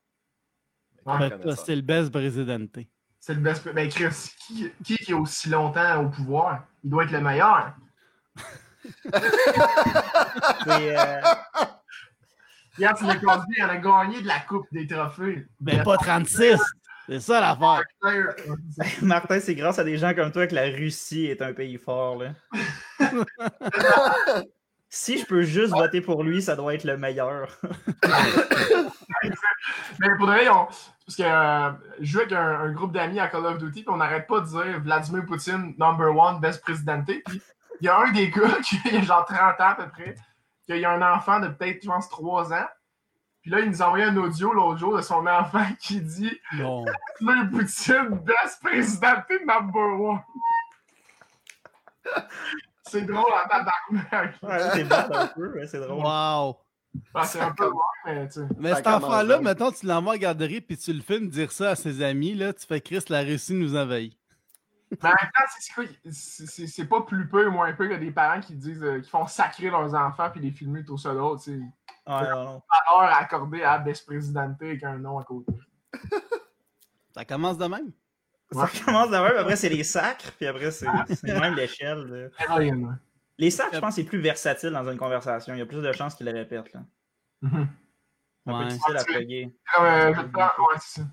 [1.44, 1.56] Ouais.
[1.56, 2.78] C'est le best présidente.
[3.18, 3.68] C'est le best.
[3.72, 6.64] Ben, Chris, qui, qui qui est aussi longtemps au pouvoir?
[6.84, 7.74] Il doit être le meilleur.
[10.64, 11.20] c'est, euh,
[12.82, 15.46] Regarde, tu l'as conduit, il en a gagné de la coupe des trophées.
[15.60, 16.58] Ben, pas 36.
[17.06, 17.82] C'est ça l'affaire.
[19.02, 22.22] Martin, c'est grâce à des gens comme toi que la Russie est un pays fort.
[22.22, 22.30] Là.
[24.88, 27.58] si je peux juste voter pour lui, ça doit être le meilleur.
[30.00, 30.66] Mais pour de vrai, on-
[31.06, 31.70] parce que euh,
[32.00, 34.40] je joue avec un, un groupe d'amis à Call of Duty, puis on n'arrête pas
[34.40, 37.06] de dire Vladimir Poutine, number one, best presidente.
[37.06, 37.42] Puis
[37.80, 40.14] il y a un des gars qui a genre 30 ans à peu près,
[40.78, 42.66] qui a eu un enfant de peut-être, je pense, 3 ans.
[43.42, 46.32] Puis là, il nous a envoyé un audio l'autre jour de son enfant qui dit
[46.54, 46.84] Non.
[47.20, 50.20] Vladimir Poutine, best presidente number one.
[52.84, 54.34] C'est drôle en tabarnak.
[54.42, 56.04] Ouais, c'est bon un peu, mais c'est drôle.
[56.04, 56.58] Wow.
[57.24, 58.46] C'est un peu loin, mais tu sais.
[58.58, 61.52] Mais Ça cet enfant-là, mettons, tu l'envoies à la garderie puis tu le filmes dire
[61.52, 64.18] ça à ses amis, là, tu fais Chris, la Russie nous envahit.
[65.02, 67.88] Mais en même temps, c'est quoi, c'est- c'est c'est pas plus peu ou moins peu
[67.88, 70.98] que des parents qui disent euh, qui font sacrer leurs enfants puis les filmer tout
[70.98, 71.42] ça d'autre.
[71.42, 71.58] C'est
[72.06, 72.62] non.
[72.90, 75.52] valeur accordée à Best Presidente avec un nom à côté.
[77.14, 77.92] Ça commence de même?
[78.50, 82.30] Ça commence d'abord, puis après c'est les sacres, puis après c'est c'est même l'échelle.
[83.38, 85.54] Les sacres, je pense, c'est plus versatile dans une conversation.
[85.54, 86.72] Il y a plus de chances qu'ils le répètent.
[86.74, 86.80] Là.
[87.40, 87.68] Mhm.
[88.46, 89.56] Un peu difficile à plugger.
[89.74, 91.06] Comme, euh, je te prends- ouais, c'est ça.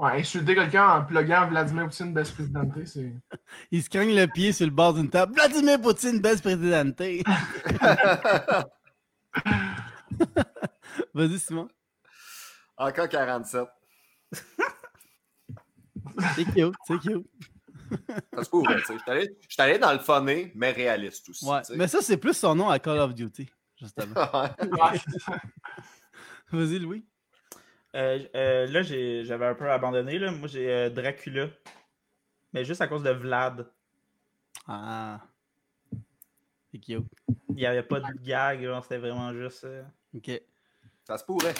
[0.00, 3.12] Ouais, insulter quelqu'un en pluguant Vladimir Poutine Best Presidente, c'est.
[3.70, 5.34] Il se craigne le pied sur le bord d'une table.
[5.34, 6.98] Vladimir Poutine, best présidente.
[11.14, 11.68] Vas-y, Simon.
[12.78, 13.68] Encore 47.
[16.34, 17.26] C'est cute, c'est cute.
[18.50, 18.94] Pourrait, tu sais.
[18.98, 21.44] J'étais allé- j'étais allé dans le funné, mais réaliste aussi.
[21.44, 21.60] Ouais.
[21.76, 24.14] Mais ça, c'est plus son nom à Call of Duty, justement.
[24.14, 25.00] Ouais.
[26.52, 27.04] Vas-y, Louis.
[27.96, 30.18] Euh, euh, là, j'avais un peu abandonné.
[30.18, 30.30] Là.
[30.30, 31.48] Moi, j'ai euh, Dracula.
[32.52, 33.66] Mais juste à cause de Vlad.
[34.66, 35.20] Ah.
[36.72, 37.04] C'est cute.
[37.48, 38.68] Il n'y avait pas de gag.
[38.82, 39.64] C'était vraiment juste.
[39.64, 39.82] euh,
[40.14, 40.30] OK.
[41.04, 41.54] Ça se pourrait,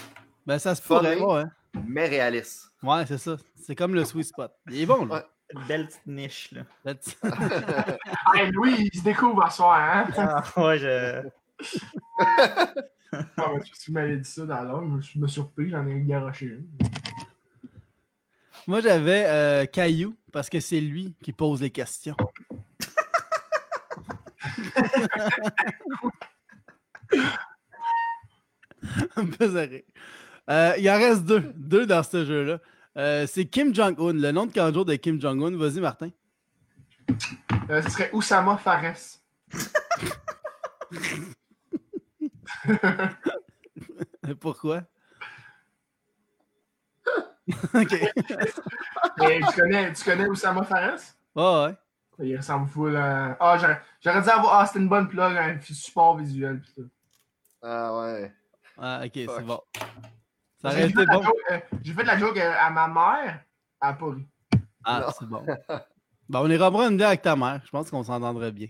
[0.46, 1.42] Ben, ça se pourrait, ouais.
[1.84, 2.70] mais réaliste.
[2.82, 3.36] Ouais, c'est ça.
[3.56, 4.52] C'est comme le sweet spot.
[4.68, 5.12] Il est bon, lui.
[5.12, 5.24] Ouais.
[5.52, 6.52] Une belle petite niche.
[6.52, 6.62] Là.
[8.34, 10.06] Hey, Louis, il se découvre à soir, hein?
[10.16, 11.28] Ah, ouais, je.
[13.12, 16.46] Ah, mais tu m'avais dit ça dans l'homme, je me suis surpris, j'en ai garoché
[16.46, 16.66] une.
[18.66, 22.16] Moi, j'avais euh, Caillou parce que c'est lui qui pose les questions.
[29.16, 29.68] Un peu.
[30.48, 31.52] Euh, il en reste deux.
[31.56, 32.58] Deux dans ce jeu-là.
[32.96, 34.12] Euh, c'est Kim Jong-un.
[34.12, 35.56] Le nom de Kanjo de Kim Jong-un.
[35.56, 36.10] Vas-y, Martin.
[37.68, 39.20] Ce serait Oussama Fares.
[44.40, 44.82] Pourquoi?
[47.74, 48.12] ok.
[49.18, 51.00] Mais tu connais, tu connais Oussama Fares?
[51.36, 51.74] Ah ouais.
[52.22, 53.36] Il ressemble full à.
[53.40, 54.60] Ah, j'aurais, j'aurais dû avoir.
[54.60, 56.60] Ah, c'était une bonne plug, un support visuel.
[56.60, 56.88] pis tout.
[57.62, 58.32] Ah ouais.
[58.78, 59.60] Ah, ok, c'est bon.
[59.74, 59.82] Ça
[60.62, 61.22] J'ai aurait fait, été la bon.
[61.22, 63.40] joke, euh, j'ai fait la joke euh, à ma mère,
[63.80, 64.26] pas ri.
[64.84, 65.12] Ah, Non.
[65.18, 65.44] c'est bon.
[66.28, 67.60] Bon, on ira prendre une bière avec ta mère.
[67.64, 68.68] Je pense qu'on s'entendrait bien.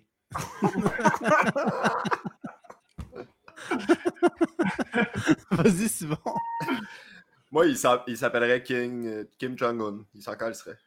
[5.50, 6.16] Vas-y, Simon.
[7.50, 10.04] Moi, il s'app- il s'appellerait King, euh, Kim Jong-un.
[10.14, 10.78] Il s'en calisserait.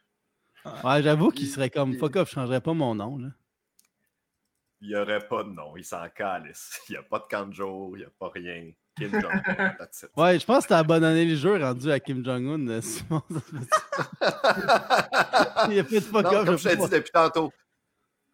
[0.82, 3.18] Ouais, j'avoue qu'il Il- serait comme il- fuck off, je changerais pas mon nom.
[3.18, 3.28] Là.
[4.80, 5.76] Il n'y aurait pas de nom.
[5.76, 6.80] Il s'en calisse.
[6.88, 7.92] Il n'y a pas de Kanjo.
[7.96, 8.70] Il n'y a pas rien.
[8.96, 9.74] Kim Jong-un.
[10.16, 13.22] Ouais, je pense que t'as abandonné le jeu rendu à Kim Jong-un, euh, Simon.
[15.70, 16.44] Il a fait de fuck Non, off.
[16.46, 17.52] comme je t'ai dit depuis tantôt,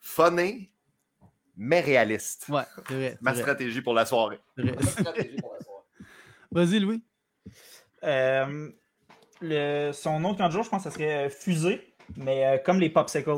[0.00, 0.70] funny,
[1.62, 2.46] mais réaliste.
[2.48, 3.18] Ouais, c'est vrai.
[3.20, 4.40] Ma stratégie pour la soirée.
[4.56, 4.72] c'est vrai.
[4.72, 5.84] Ma stratégie pour la soirée.
[6.50, 7.04] Vas-y, Louis.
[8.02, 8.70] Euh,
[9.42, 12.88] le- son autre candidat, je pense que ça serait euh, Fusée, mais euh, comme les
[12.90, 13.30] popsicles.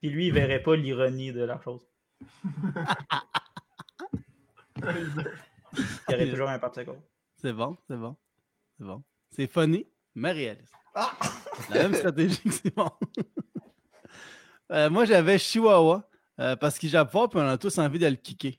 [0.00, 1.80] Puis lui, il verrait pas l'ironie de la chose.
[4.82, 6.92] Il y aurait toujours un popsicle.
[7.36, 8.16] C'est bon, c'est bon.
[8.78, 9.02] C'est bon.
[9.30, 10.72] C'est funny, mais réaliste.
[10.94, 12.90] La même stratégie que c'est bon.
[14.72, 16.08] Euh, moi, j'avais Chihuahua
[16.40, 18.58] euh, parce qu'il jappe fort puis on a tous envie de le kicker.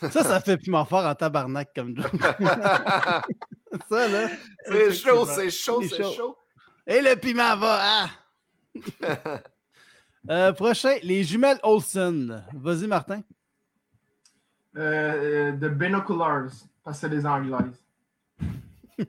[0.00, 2.10] Ça, ça fait piment fort en tabarnak comme joke.
[3.88, 4.28] ça, là.
[4.66, 6.12] C'est chaud, c'est chaud, C'est chaud.
[6.12, 6.38] chaud.
[6.86, 8.10] Et le piment va, ah!
[10.28, 12.44] Euh, prochain, les jumelles Olsen.
[12.52, 13.22] Vas-y, Martin.
[14.76, 16.50] Euh, The Binoculars,
[16.82, 17.84] parce que c'est des Anglaises.
[18.98, 19.08] c'est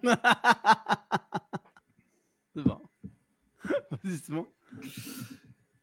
[2.58, 2.82] bon.
[3.64, 4.46] Vas-y, Simon.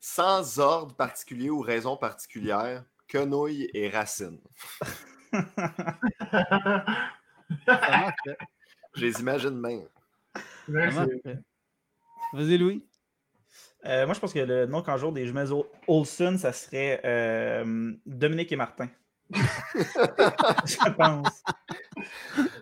[0.07, 4.39] Sans ordre particulier ou raison particulière, quenouille et racine.
[5.33, 5.41] Ça
[7.67, 8.29] marche.
[8.95, 9.89] Je les imagine même.
[10.69, 12.85] Vas-y, Louis.
[13.87, 17.01] Euh, moi, je pense que le nom qu'un jour des jumelles Ol- Olsen, ça serait
[17.07, 18.91] euh, Dominique et Martin.
[19.31, 21.43] je pense.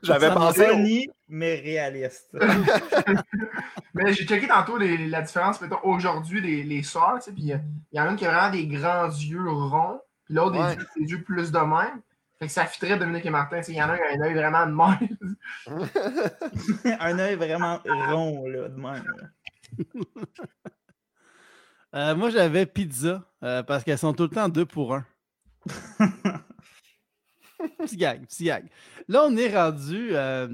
[0.21, 0.63] J'avais pensé.
[0.63, 2.31] au- Funny, mais réaliste.
[3.95, 7.43] Mais j'ai checké tantôt les- la différence, mettons, aujourd'hui, les, les sœurs, tu sais, puis
[7.43, 7.61] il y, a-
[7.93, 10.77] il y en a une qui a vraiment des grands yeux ronds, puis l'autre Ouais.
[10.77, 12.01] des, yeux- des yeux plus de même.
[12.39, 14.03] Fait que ça fitterait Dominique et Martin, tu sais, il y en a un qui
[14.03, 15.37] a un œil vraiment de même.
[17.01, 19.05] un œil vraiment rond, là, de même.
[19.05, 19.29] là.
[21.95, 25.05] Euh, moi, j'avais pizza euh, parce qu'elles sont tout le temps deux pour un.
[27.79, 28.69] petit gag, petit gag.
[29.09, 30.11] Là, on est rendu.
[30.15, 30.49] euh,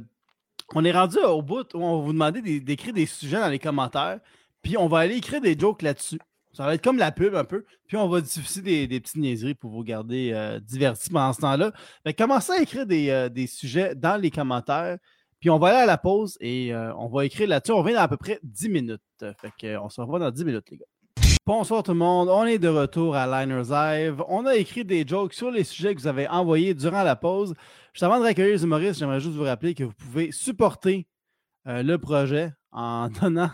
[0.75, 3.49] on est rendu au bout où on va vous demander d'é- d'écrire des sujets dans
[3.49, 4.21] les commentaires.
[4.63, 6.19] Puis on va aller écrire des jokes là-dessus.
[6.53, 7.65] Ça va être comme la pub un peu.
[7.87, 11.73] Puis on va diffuser des, petites niaiseries pour vous garder euh, divertis pendant ce temps-là.
[12.17, 14.99] Commencez à écrire des, euh, des sujets dans les commentaires.
[15.41, 17.73] Puis on va aller à la pause et on va écrire là-dessus.
[17.73, 19.01] On revient dans à peu près 10 minutes.
[19.21, 20.87] Fait que, euh, on se revoit dans 10 minutes, les gars.
[21.49, 24.23] Bonsoir tout le monde, on est de retour à Liners Live.
[24.29, 27.55] On a écrit des jokes sur les sujets que vous avez envoyés durant la pause.
[27.95, 31.07] Juste avant de recueillir les humoristes, j'aimerais juste vous rappeler que vous pouvez supporter
[31.67, 33.49] euh, le projet en donnant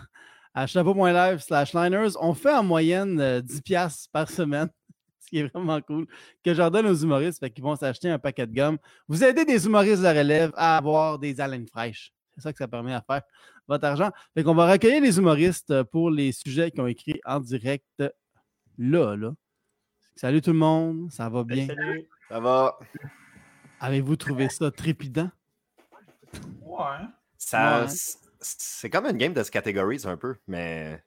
[0.53, 2.17] à chapeau.live slash liners.
[2.19, 4.67] On fait en moyenne euh, 10$ piastres par semaine,
[5.21, 6.05] ce qui est vraiment cool,
[6.43, 8.77] que je redonne aux humoristes, fait qu'ils vont s'acheter un paquet de gomme.
[9.07, 12.11] Vous aidez des humoristes de relève à avoir des haleines fraîches.
[12.35, 13.21] C'est ça que ça permet à faire
[13.67, 14.11] votre argent.
[14.33, 17.85] Fait qu'on va recueillir les humoristes euh, pour les sujets qu'ils ont écrits en direct
[18.01, 18.09] euh,
[18.77, 19.31] là, là.
[20.15, 21.67] Salut tout le monde, ça va bien?
[21.67, 22.07] Salut.
[22.29, 22.79] Ça va.
[23.79, 25.29] Avez-vous trouvé ça trépidant?
[26.61, 27.05] Ouais.
[27.37, 27.91] Ça, Ouais.
[28.47, 31.03] C'est comme une game de categories un peu, mais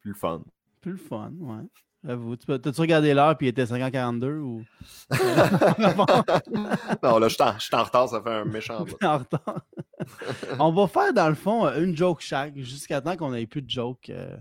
[0.00, 0.42] plus le fun.
[0.82, 1.64] Plus le fun, ouais.
[2.06, 2.36] J'avoue.
[2.36, 4.62] T'as-tu regardé l'heure puis il était 5h42 ou?
[7.02, 9.64] Non, là, je suis en, retard, ça fait un méchant en retard.
[10.60, 13.70] On va faire dans le fond une joke chaque jusqu'à temps qu'on ait plus de
[13.70, 14.36] jokes euh,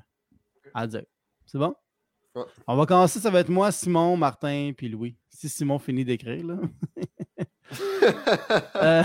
[0.73, 1.05] à dire.
[1.47, 1.75] C'est bon?
[2.35, 2.43] Ouais.
[2.67, 5.17] On va commencer, ça va être moi, Simon, Martin, puis Louis.
[5.29, 6.57] Si Simon finit d'écrire, là.
[8.75, 9.03] Euh,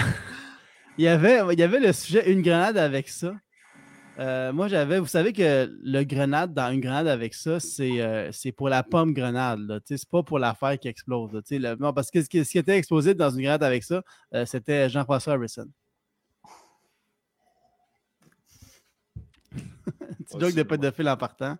[0.99, 3.33] il, y avait, il y avait le sujet une grenade avec ça.
[4.21, 8.31] Euh, moi, j'avais, vous savez que le grenade dans une grenade avec ça, c'est euh,
[8.33, 9.81] c'est pour la pomme grenade.
[9.87, 11.33] C'est pas pour l'affaire qui explose.
[11.33, 11.41] là.
[11.51, 14.03] Le- non, parce que ce qui, ce qui était explosé dans une grenade avec ça,
[14.35, 15.67] euh, c'était Jean-François Harrison.
[19.51, 21.57] Petit Ouais, joke de c'est pédophile en partant.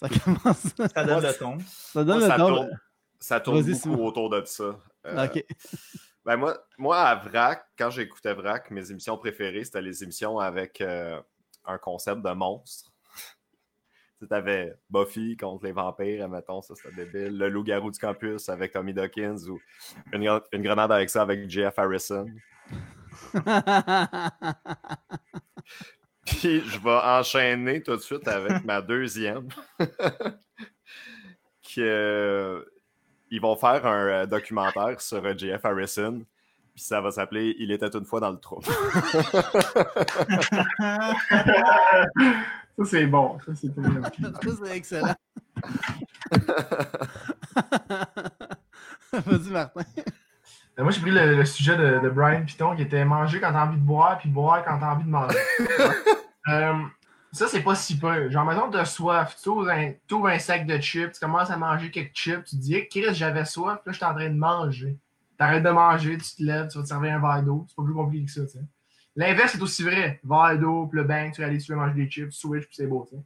[0.00, 0.66] Ça commence.
[0.94, 1.58] Ça donne le ton.
[1.66, 2.48] Ça donne Moi, le ça, ton.
[2.48, 2.80] tourne,
[3.18, 4.78] ça tourne beaucoup autour de ça.
[5.06, 5.44] Euh, Ok.
[6.24, 10.80] ben moi, moi, à VRAC, quand j'écoutais VRAC, mes émissions préférées, c'était les émissions avec
[10.80, 11.20] euh,
[11.66, 12.92] un concept de monstre.
[14.20, 17.38] tu avais Buffy contre les vampires, admettons, ça c'était débile.
[17.38, 19.60] Le loup-garou du campus avec Tommy Dawkins ou
[20.12, 22.26] une, gre- une grenade avec ça avec Jeff Harrison.
[26.26, 29.48] Puis je vais enchaîner tout de suite avec ma deuxième.
[29.78, 32.64] que, euh,
[33.30, 35.64] ils vont faire un euh, documentaire sur euh, J.F.
[35.64, 36.24] Harrison.
[36.76, 38.60] Puis ça va s'appeler Il était une fois dans le trou.
[42.78, 43.38] Ça, c'est bon.
[43.46, 45.14] Ça, c'est c'est excellent.
[49.12, 49.80] Vas-y, Martin.
[50.78, 53.52] Euh, Moi, j'ai pris le, le sujet de, de Brian Piton qui était manger quand
[53.52, 55.38] t'as envie de boire, puis boire quand t'as envie de manger.
[56.48, 56.74] Euh,
[57.32, 58.30] ça, c'est pas si peu.
[58.30, 61.50] Genre, mettons, t'as soif, tu ouvres un, tu ouvres un sac de chips, tu commences
[61.50, 64.14] à manger quelques chips, tu te dis, hey, Chris, j'avais soif, là, je suis en
[64.14, 64.96] train de manger.
[65.38, 67.64] T'arrêtes de manger, tu te lèves, tu vas te servir un verre d'eau.
[67.68, 68.64] C'est pas plus compliqué que ça, tu.
[69.16, 70.20] L'inverse est aussi vrai.
[70.24, 72.76] Verre d'eau, puis le bang, tu vas aller, tu veux manger des chips, switch, puis
[72.76, 73.16] c'est beau, tu.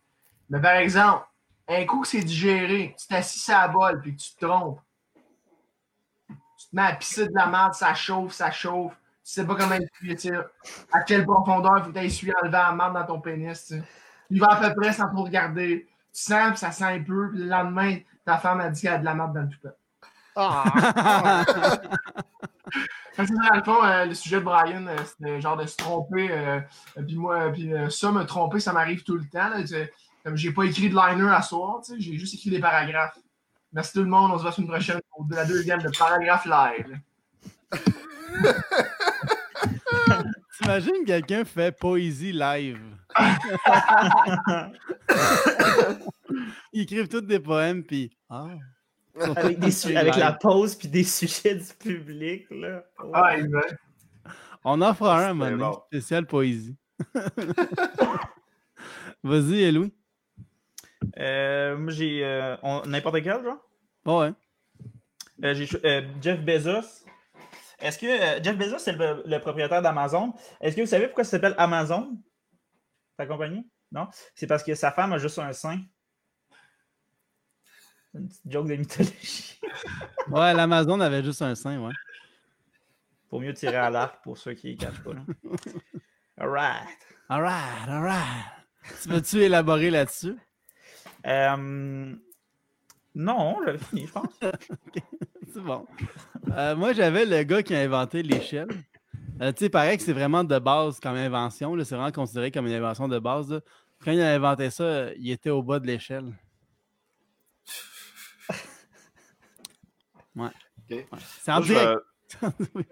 [0.48, 1.26] Mais par exemple,
[1.68, 4.80] un coup que c'est digéré, tu t'assis à la bol, puis que tu te trompes,
[6.28, 8.94] tu te mets à pisser de la merde, ça chauffe, ça chauffe.
[9.22, 10.34] sais pas comment essuyer, tu
[10.92, 13.74] à quelle profondeur il faut que tu essuyer enlever la marde dans ton pénis, tu
[13.74, 13.82] sais.
[14.30, 15.88] Il va à peu près sans trop regarder.
[16.12, 18.94] Tu sens, puis ça sent un peu, puis le lendemain, ta femme a dit qu'elle
[18.94, 19.70] a de la marde dans le toupet.
[20.36, 20.64] Ah!
[23.16, 25.76] C'est ça, dans le fond, euh, le sujet de Brian, euh, c'était genre de se
[25.76, 26.30] tromper.
[26.30, 26.60] euh,
[26.96, 29.48] euh, puis moi, puis euh, ça, me tromper, ça m'arrive tout le temps.
[29.48, 29.56] Là,
[30.24, 33.18] comme j'ai pas écrit de liner à soir, tu sais, j'ai juste écrit des paragraphes.
[33.72, 36.46] Merci tout le monde, on se voit la semaine prochaine pour la deuxième de paragraphe
[36.46, 37.00] live.
[40.60, 42.80] T'imagines quelqu'un fait poésie live?
[46.72, 48.10] Ils écrivent tous des poèmes, puis.
[48.28, 48.46] Ah.
[49.18, 52.46] Avec, des su- avec la pause puis des sujets du public.
[52.50, 52.84] Là.
[53.12, 53.76] Ah, exact.
[54.64, 55.72] On en fera un un bon.
[55.86, 56.76] spécial poésie.
[59.22, 59.92] Vas-y, Louis.
[61.18, 62.56] Euh, moi, j'ai euh,
[62.86, 63.58] n'importe quel, genre?
[64.04, 64.32] Oh, ouais.
[65.44, 67.04] Euh, j'ai euh, Jeff Bezos.
[67.78, 70.34] Est-ce que euh, Jeff Bezos, c'est le, le propriétaire d'Amazon?
[70.60, 72.18] Est-ce que vous savez pourquoi ça s'appelle Amazon?
[73.16, 73.66] Ta compagnie?
[73.92, 74.08] Non?
[74.34, 75.80] C'est parce que sa femme a juste un sein.
[78.14, 79.60] Une petite joke de mythologie.
[80.28, 81.92] Ouais, l'Amazon avait juste un sein, ouais.
[83.28, 85.14] Pour mieux tirer à l'arc pour ceux qui ne cachent pas.
[85.14, 85.20] Là.
[86.38, 86.98] Alright.
[87.28, 88.46] Alright, alright.
[89.02, 90.36] Tu veux-tu élaborer là-dessus?
[91.26, 92.14] Euh,
[93.14, 94.40] non, j'avais fini, je pense.
[95.52, 95.86] C'est bon.
[96.52, 98.68] Euh, moi, j'avais le gars qui a inventé l'échelle.
[99.40, 101.74] Euh, tu sais, pareil que c'est vraiment de base comme invention.
[101.82, 103.50] C'est vraiment considéré comme une invention de base.
[103.50, 103.60] là.
[104.04, 106.32] Quand il a inventé ça, il était au bas de l'échelle.
[110.36, 110.46] Ouais.
[110.46, 110.90] Ok.
[110.90, 111.06] Ouais.
[111.42, 112.00] C'est en Moi, je, direct.
[112.40, 112.84] vais, Oui,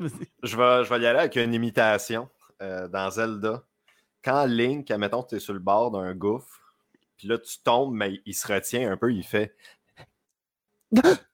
[0.42, 2.28] je, vais, je vais y aller avec une imitation
[2.62, 3.62] euh, dans Zelda.
[4.22, 6.74] Quand Link, admettons que tu es sur le bord d'un gouffre,
[7.16, 9.56] puis là, tu tombes, mais il se retient un peu, il fait.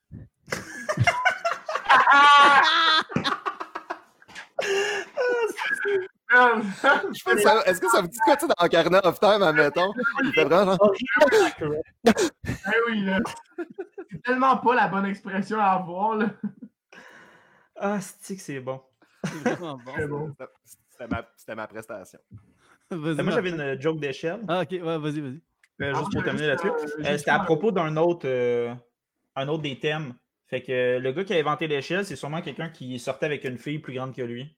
[6.31, 7.63] Je fais ça.
[7.67, 9.93] Est-ce que ça vous dit quoi, tu sais, dans Ocarina of Time, admettons?
[10.25, 10.77] Il fait vraiment
[12.89, 13.19] oui, là.
[14.11, 16.27] C'est tellement pas la bonne expression à avoir, là.
[17.77, 18.81] Ah, c'est que c'est bon?
[19.25, 20.35] C'est vraiment bon.
[20.91, 22.19] C'était ma, c'était ma prestation.
[22.91, 24.41] Vas-y, Euh, Moi, j'avais une joke d'échelle.
[24.49, 25.41] Ah, ok, ouais, vas-y, vas-y.
[25.83, 26.69] Euh, Ah, juste pour j'ai terminer là-dessus.
[26.69, 28.73] euh, Euh, C'était à propos d'un autre, euh,
[29.35, 30.15] un autre des thèmes.
[30.47, 33.45] Fait que euh, le gars qui a inventé l'échelle, c'est sûrement quelqu'un qui sortait avec
[33.45, 34.57] une fille plus grande que lui.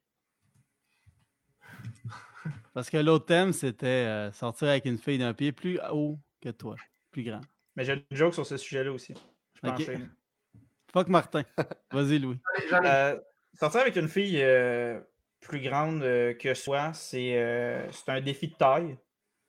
[2.77, 6.49] Parce que l'autre thème, c'était euh, sortir avec une fille d'un pied plus haut que
[6.49, 6.75] toi,
[7.09, 7.41] plus grand.
[7.75, 9.15] Mais j'ai une joke sur ce sujet-là aussi.
[9.55, 9.79] Je peux Ok.
[9.81, 10.05] enchaîner.
[10.93, 11.41] Fuck Martin.
[11.91, 12.37] Vas-y, Louis.
[12.85, 13.19] Euh,
[13.59, 14.99] sortir avec une fille euh,
[15.39, 18.95] plus grande euh, que soi, c'est euh, c'est un défi de taille.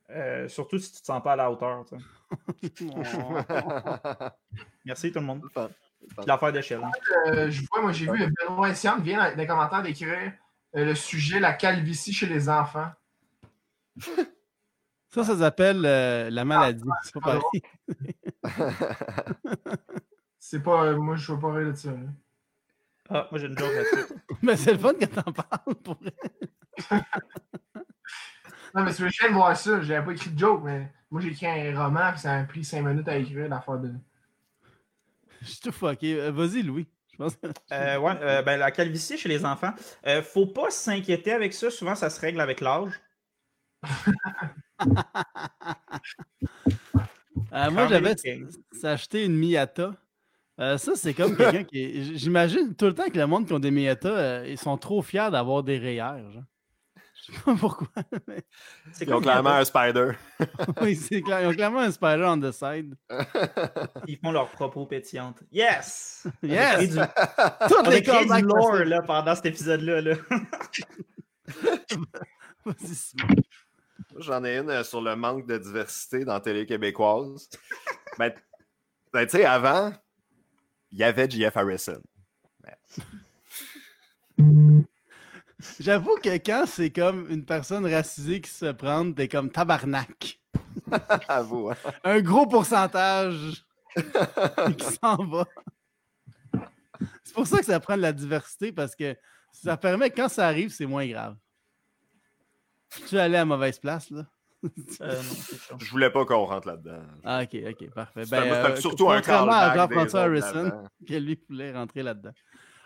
[0.08, 1.84] Euh, surtout si tu te sens pas à la hauteur.
[4.86, 5.42] Merci tout le monde.
[6.26, 6.80] L'affaire d'échelle.
[6.82, 6.90] hein.
[7.26, 10.32] Euh, je vois, moi, j'ai vu Benoît Essiam vient dans les commentaires d'écrire
[10.76, 12.90] euh, le sujet la calvitie chez les enfants.
[15.10, 16.84] Ça, ça s'appelle euh, la maladie.
[17.02, 17.62] C'est pas ah, pareil.
[20.38, 20.84] C'est pas.
[20.84, 21.90] euh, moi, je veux pas rire de ça.
[23.08, 24.12] Ah, moi j'ai une joke là-dessus.
[24.42, 26.12] Mais c'est le fun que t'en parles pour vrai.
[28.74, 31.22] Non, mais si je viens de voir ça, j'avais pas écrit de joke, mais moi,
[31.22, 33.94] j'ai écrit un roman, puis ça m'a pris 5 minutes à écrire l'affaire de.
[35.40, 36.20] Je suis tout fucké.
[36.20, 36.86] Euh, Vas-y, Louis.
[37.72, 39.72] Euh, ouais, euh, ben, la calvitie chez les enfants,
[40.06, 41.70] euh, faut pas s'inquiéter avec ça.
[41.70, 42.92] Souvent, ça se règle avec l'âge.
[47.52, 48.14] Euh, moi, j'avais
[48.72, 49.92] s'acheter une Miata.
[50.60, 51.78] Euh, ça, c'est comme quelqu'un qui.
[51.82, 54.76] est- J'imagine tout le temps que le monde qui ont des Miata, euh, ils sont
[54.76, 56.30] trop fiers d'avoir des rayures.
[56.32, 56.42] Genre.
[57.14, 57.88] Je sais pas pourquoi.
[58.26, 58.42] mais-
[59.00, 60.12] Ils ont clairement un spider.
[60.82, 61.42] oui, c'est clair.
[61.42, 62.96] Ils ont clairement un spider on the side.
[64.08, 65.42] ils font leur propos pétillante.
[65.52, 66.26] Yes!
[66.42, 66.96] Yes!
[66.96, 68.00] On a créé du, Toutes les
[68.42, 70.00] du lore là, pendant cet épisode-là.
[70.00, 70.14] là.
[72.64, 73.28] Vas-y, Simon.
[74.16, 77.48] J'en ai une euh, sur le manque de diversité dans télé québécoise.
[78.18, 78.32] ben,
[79.12, 79.92] ben, tu sais, avant,
[80.90, 82.02] il y avait JF Harrison.
[85.80, 90.40] J'avoue que quand c'est comme une personne racisée qui se prend, t'es comme tabarnak.
[91.28, 91.76] À vous, hein.
[92.04, 93.64] Un gros pourcentage
[93.96, 95.44] qui s'en va.
[97.24, 99.16] C'est pour ça que ça prend de la diversité parce que
[99.52, 101.36] ça permet que quand ça arrive, c'est moins grave.
[103.08, 104.24] Tu es allé à mauvaise place, là?
[105.02, 105.78] Euh, non.
[105.78, 107.00] Je voulais pas qu'on rentre là-dedans.
[107.24, 108.24] Ah, ok, ok, parfait.
[108.24, 110.72] C'était Ben, euh, surtout un contrairement à Jean-François Harrison,
[111.06, 112.32] que lui voulait rentrer là-dedans.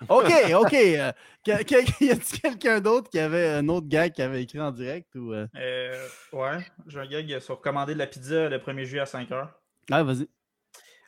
[0.09, 0.75] OK, OK.
[0.75, 1.13] euh,
[1.47, 1.75] que- que-
[2.05, 5.33] y a-t-il quelqu'un d'autre qui avait un autre gag qui avait écrit en direct ou.
[5.33, 5.47] euh?
[5.57, 9.49] Euh, ouais, j'ai un gag sur commander de la pizza le 1er juillet à 5h.
[9.91, 10.29] Ah, vas-y.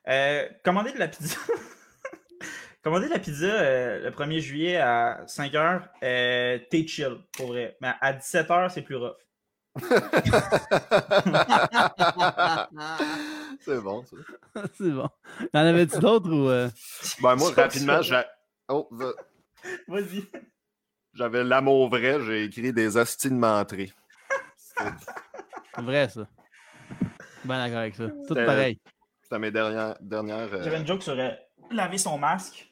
[0.09, 1.37] Euh, commander de la pizza?
[2.85, 7.77] Commander la pizza euh, le 1er juillet à 5h, euh, t'es chill, pour vrai.
[7.81, 9.17] Mais à 17h, c'est plus rough.
[13.61, 14.17] c'est bon, ça.
[14.77, 15.09] c'est bon.
[15.53, 16.49] Y'en avait-tu d'autres ou.
[16.49, 16.69] euh,
[17.23, 18.03] Ben, moi, rapidement, ça.
[18.03, 18.27] j'a-
[18.69, 19.13] oh, va-
[19.89, 20.25] Vas-y.
[21.15, 22.97] j'avais l'amour vrai, j'ai écrit des
[23.31, 23.93] menterie.
[24.59, 26.27] C'est vrai, ça.
[27.45, 28.09] Ben d'accord avec ça.
[28.29, 28.79] Tout pareil.
[29.23, 29.97] C'était mes dernières.
[30.01, 31.31] dernières euh, J'avais une joke sur euh,
[31.71, 32.71] laver son masque.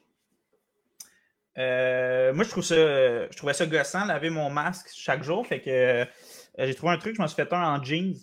[1.58, 5.46] Euh, moi, je, trouve ça, je trouvais ça gossant, laver mon masque chaque jour.
[5.46, 6.04] Fait que euh,
[6.58, 8.14] j'ai trouvé un truc, je m'en suis fait un en jeans.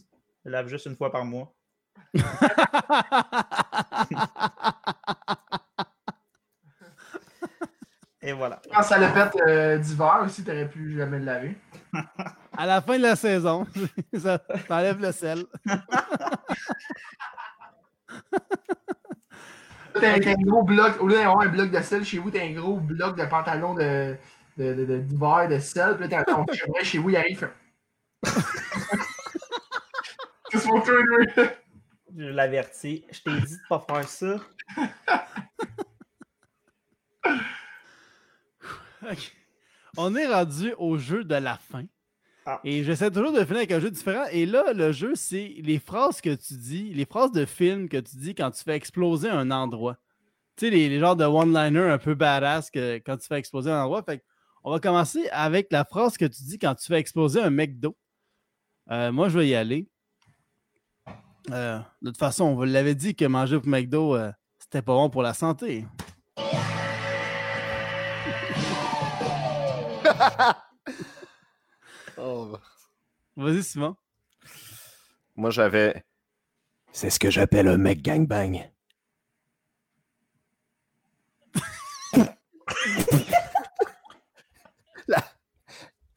[0.46, 1.54] Je lave juste une fois par mois.
[8.22, 8.62] Et voilà.
[8.74, 11.58] Quand ça le pète euh, d'hiver aussi, t'aurais pu jamais le laver.
[12.58, 13.66] À la fin de la saison,
[14.18, 15.46] ça t'enlève le sel.
[20.00, 22.52] T'as un gros bloc, au lieu d'avoir un bloc de sel chez vous, t'as un
[22.54, 24.16] gros bloc de pantalon de,
[24.58, 25.96] de, de- de- d'hiver de sel.
[25.98, 27.50] Puis là, t'as ton chevreuil chez vous, il arrive.
[30.52, 31.28] C'est mon tour, lui.
[32.18, 33.06] Je l'avertis.
[33.12, 34.36] Je t'ai dit de pas faire ça.
[39.04, 39.32] Ok.
[39.98, 41.84] On est rendu au jeu de la fin.
[42.52, 42.60] Ah.
[42.64, 44.26] Et j'essaie toujours de finir avec un jeu différent.
[44.32, 47.98] Et là, le jeu, c'est les phrases que tu dis, les phrases de film que
[47.98, 49.98] tu dis quand tu fais exploser un endroit.
[50.56, 53.70] Tu sais, les, les genres de one-liner un peu badass que, quand tu fais exploser
[53.70, 54.02] un endroit.
[54.02, 54.24] Fait que
[54.64, 57.96] on va commencer avec la phrase que tu dis quand tu fais exploser un McDo.
[58.90, 59.88] Euh, moi, je vais y aller.
[61.52, 64.94] Euh, de toute façon, on vous l'avait dit que manger au McDo, euh, c'était pas
[64.94, 65.86] bon pour la santé.
[72.20, 72.58] oh,
[73.36, 73.96] Vas-y, Simon.
[75.36, 76.04] Moi, j'avais.
[76.92, 78.70] C'est ce que j'appelle un mec gangbang.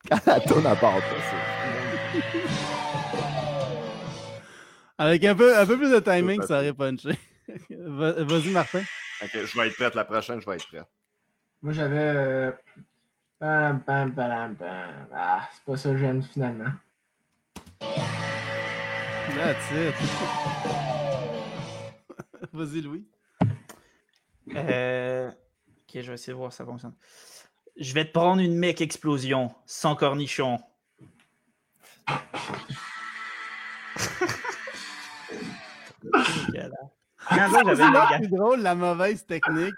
[0.08, 0.98] Quand la tourne à part
[4.98, 7.18] Avec un peu, un peu plus de timing, ça aurait punché.
[7.70, 8.82] Va- Vas-y, Martin.
[9.20, 9.24] c'est.
[9.24, 9.94] Ok, je vais être prête.
[9.94, 10.84] La prochaine, je vais être prête.
[11.62, 11.96] Moi, j'avais.
[11.98, 12.52] euh,
[13.44, 13.76] Ah,
[15.52, 16.70] c'est pas ça que j'aime finalement.
[19.34, 19.94] That's it.
[22.52, 23.04] Vas-y, Louis.
[24.54, 25.30] Euh,
[25.94, 26.94] Ok, je vais essayer de voir si ça fonctionne.
[27.76, 30.58] Je vais te prendre une mec explosion sans cornichon.
[38.20, 39.74] C'est drôle, la mauvaise technique.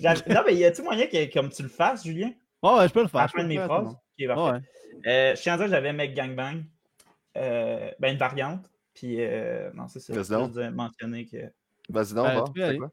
[0.00, 2.32] non, mais y a-tu moyen que comme tu le fasses, Julien?
[2.62, 3.26] Oh, ouais, je peux le faire.
[3.28, 3.96] je de mes faire, phrases?
[4.18, 4.42] c'est Ok, bon.
[4.44, 4.66] parfait.
[5.04, 5.10] Ouais.
[5.12, 6.62] Euh, je tiens à dire que j'avais mec gangbang.
[7.36, 8.68] Euh, ben, une variante.
[8.94, 10.12] Puis, euh, non, c'est ça.
[10.12, 10.20] Je
[10.70, 11.38] mentionner que.
[11.88, 12.90] Vas-y donc, Ben, tu quoi?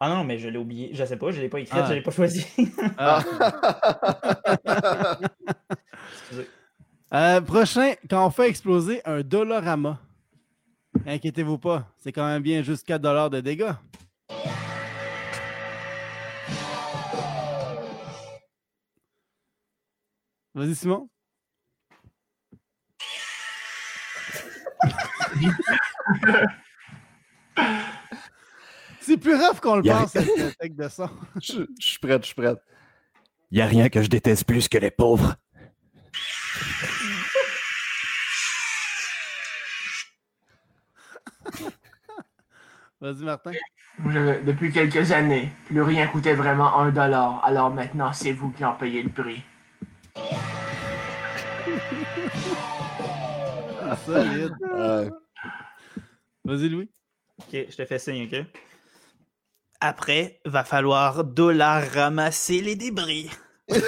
[0.00, 0.90] Ah non, mais je l'ai oublié.
[0.92, 1.86] Je sais pas, je l'ai pas écrite, Ah.
[1.88, 2.46] je l'ai pas choisi.
[2.98, 3.22] Ah.
[6.20, 6.48] Excusez.
[7.14, 9.98] Euh, prochain, quand on fait exploser un Dollarama.
[11.06, 13.72] Inquiétez-vous pas, c'est quand même bien juste 4 de dégâts.
[20.58, 21.08] Vas-y, Simon.
[29.00, 31.08] C'est plus rare qu'on le Y pense, cette effet de son.
[31.40, 32.58] Je je suis prête, je suis prête.
[33.52, 35.36] Y a rien que je déteste plus que les pauvres.
[43.00, 43.52] Vas-y, Martin.
[44.00, 47.44] Depuis quelques années, plus rien coûtait vraiment un dollar.
[47.44, 49.44] Alors maintenant, c'est vous qui en payez le prix.
[54.04, 54.54] Solide.
[54.62, 55.10] Euh,
[56.44, 56.90] Vas-y, Louis.
[57.38, 58.44] Ok, je te fais signe, ok?
[59.80, 63.30] Après, va falloir dollar ramasser les débris.
[63.68, 63.80] c'est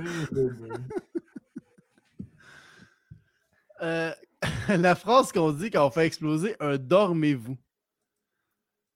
[3.82, 4.10] Euh,
[4.68, 7.56] la phrase qu'on dit quand on fait exploser un dormez-vous.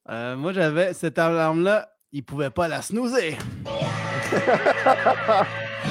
[0.08, 3.36] Euh, moi, j'avais cette alarme-là, il pouvait pas la snoozer.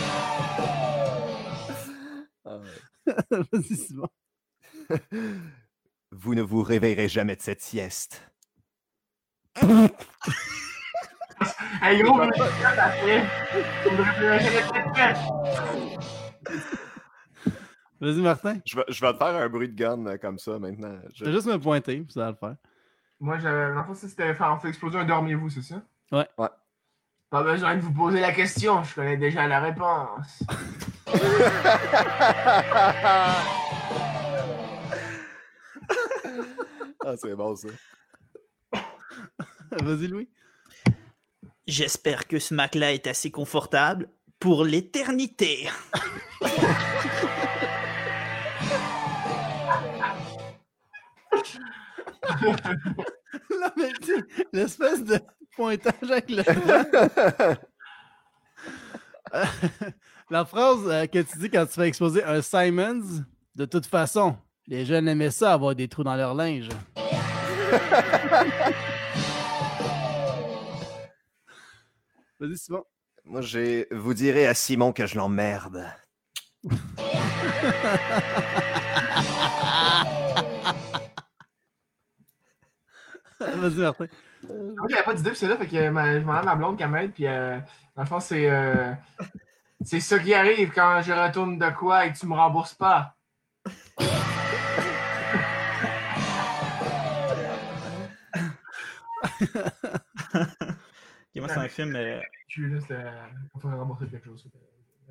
[3.06, 4.08] Vas-y, Simon.
[6.12, 8.22] Vous ne vous réveillerez jamais de cette sieste.
[11.82, 12.04] Hey.
[18.02, 18.58] Vas-y, Martin.
[18.66, 21.00] je, vais, je vais te faire un bruit de gun euh, comme ça maintenant.
[21.14, 22.56] Je- vais juste me pointer, puis ça va le faire.
[23.20, 23.78] Moi, j'avais.
[23.78, 25.82] En fait, c'était faire on fait exploser un dormez-vous, c'est ça?
[26.12, 26.28] Ouais.
[26.38, 26.48] Ouais.
[27.30, 30.44] Pas besoin de vous poser la question, je connais déjà la réponse.
[37.06, 37.70] Ah, c'est bon ça.
[39.72, 40.30] Vas-y, Louis.
[41.66, 45.70] J'espère que ce Mac-là est assez confortable pour l'éternité.
[53.50, 55.20] Non, mais tu sais, l'espèce de
[55.56, 56.44] pointage avec le
[60.32, 63.26] La phrase euh, que tu dis quand tu fais exposer un Simons,
[63.56, 64.38] de toute façon,
[64.68, 66.70] les jeunes aimaient ça, avoir des trous dans leur linge.
[72.40, 72.84] Vas-y, Simon.
[73.26, 73.88] Moi, j'ai.
[73.92, 75.86] Vous direz à Simon que je l'emmerde.
[83.56, 84.08] Vas-y, Martin.
[84.44, 86.78] Moi, j'avais pas d'idée, puis c'est là, fait que ma- je m'en à ma blonde
[86.78, 87.60] qui m'aide, puis euh,
[87.96, 88.50] dans le fond, c'est.
[88.50, 88.94] euh,
[89.84, 93.16] c'est ça qui arrive quand je retourne de quoi et que tu me rembourses pas.
[100.02, 101.96] Ok, moi, c'est un film.
[101.96, 103.04] euh, Tu là, c'était.
[103.56, 104.46] Il faut rembourser quelque chose.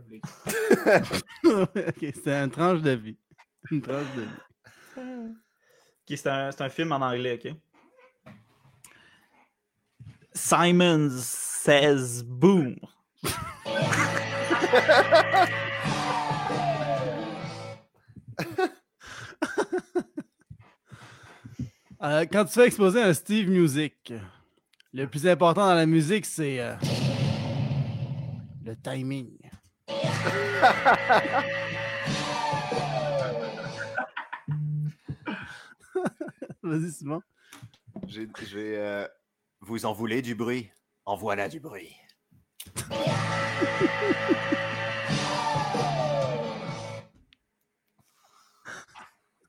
[1.44, 3.16] ok, c'est une tranche de vie.
[3.70, 4.28] Une tranche de vie.
[4.96, 7.52] ok, c'est un, c'est un film en anglais, ok?
[10.38, 12.76] Simon says boom.
[22.00, 24.12] Euh, quand tu fais exposer un Steve Music,
[24.94, 26.76] le plus important dans la musique, c'est euh,
[28.64, 29.36] le timing.
[36.62, 37.20] Vas-y, Simon.
[38.06, 38.28] J'ai.
[39.60, 40.70] Vous en voulez du bruit?
[41.04, 41.96] En voilà du bruit.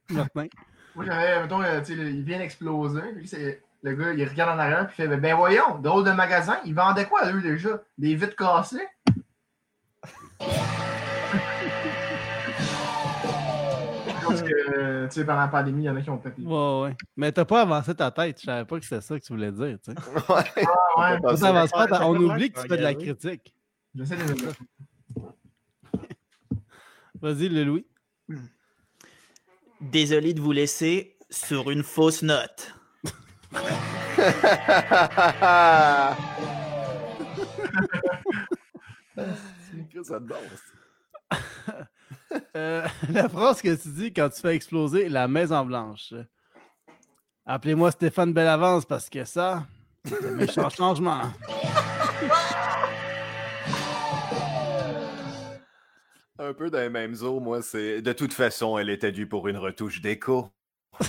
[0.09, 0.47] Martin.
[0.95, 3.01] Moi, j'avais, mettons, euh, tu sais, il vient d'exploser.
[3.25, 6.59] C'est- Le gars, il regarde en arrière, puis il fait Ben voyons, drôle de magasin,
[6.65, 7.81] ils vendaient quoi, eux, déjà?
[7.97, 8.85] Des vitres cassées?
[14.71, 16.41] Que, euh, tu sais, pendant la pandémie, il y en a qui ont pété.
[16.41, 16.95] Ouais, ouais.
[17.15, 18.39] Mais t'as pas avancé ta tête.
[18.39, 19.77] Je savais pas que c'était ça que tu voulais dire.
[19.83, 19.97] Tu sais.
[20.29, 20.43] Ouais.
[20.97, 21.37] Ah, ouais, Pas Quand
[21.87, 23.53] ça on oublie que tu fais de la critique.
[23.95, 24.23] j'essaie de
[27.21, 27.85] Vas-y, le Louis.
[29.81, 32.75] Désolé de vous laisser sur une fausse note.
[40.03, 41.39] ça danse.
[42.59, 46.13] Euh, la phrase que tu dis quand tu fais exploser la Maison Blanche.
[47.45, 49.65] Appelez-moi Stéphane Bellavance parce que ça,
[50.03, 51.21] c'est un méchant changement.
[56.37, 58.01] Un peu dans les mêmes eaux, moi, c'est.
[58.01, 60.49] De toute façon, elle était due pour une retouche d'écho.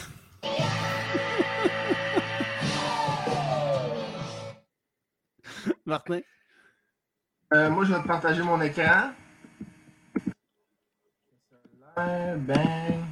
[5.84, 6.20] Martin?
[7.53, 9.11] Euh, moi, je vais te partager mon écran.
[11.97, 13.05] Ben.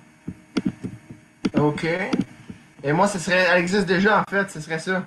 [1.54, 1.86] OK.
[2.82, 3.46] Et moi, ce serait.
[3.50, 5.04] Elle existe déjà, en fait, ce serait ça.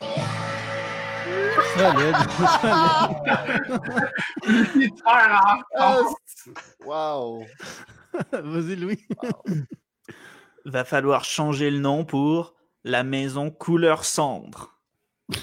[1.76, 2.16] Solide.
[5.04, 5.64] Rare.
[5.76, 6.02] Ah,
[6.84, 7.44] wow!
[8.32, 9.06] Vas-y, Louis.
[10.64, 12.54] Va falloir changer le nom pour
[12.84, 14.78] la maison couleur cendre.
[15.30, 15.38] Je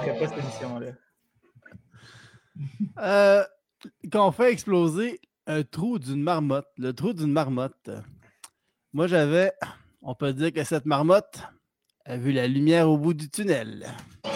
[0.00, 0.92] ferais pas cette émission-là.
[2.98, 3.44] Euh,
[4.10, 7.90] quand on fait exploser un trou d'une marmotte, le trou d'une marmotte,
[8.92, 9.52] moi j'avais,
[10.02, 11.42] on peut dire que cette marmotte
[12.06, 13.86] a vu la lumière au bout du tunnel.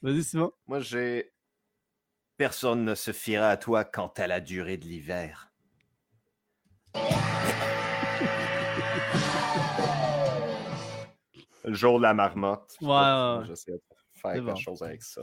[0.00, 0.52] Vas-y, Simon.
[0.66, 1.32] Moi, j'ai.
[2.38, 5.52] Personne ne se fiera à toi quant à la durée de l'hiver.
[11.64, 12.76] Le jour de la marmotte.
[12.80, 13.44] Ouais, ouais, ouais.
[13.46, 13.82] J'essaie de
[14.14, 14.54] faire quelque bon.
[14.56, 15.20] chose avec ça.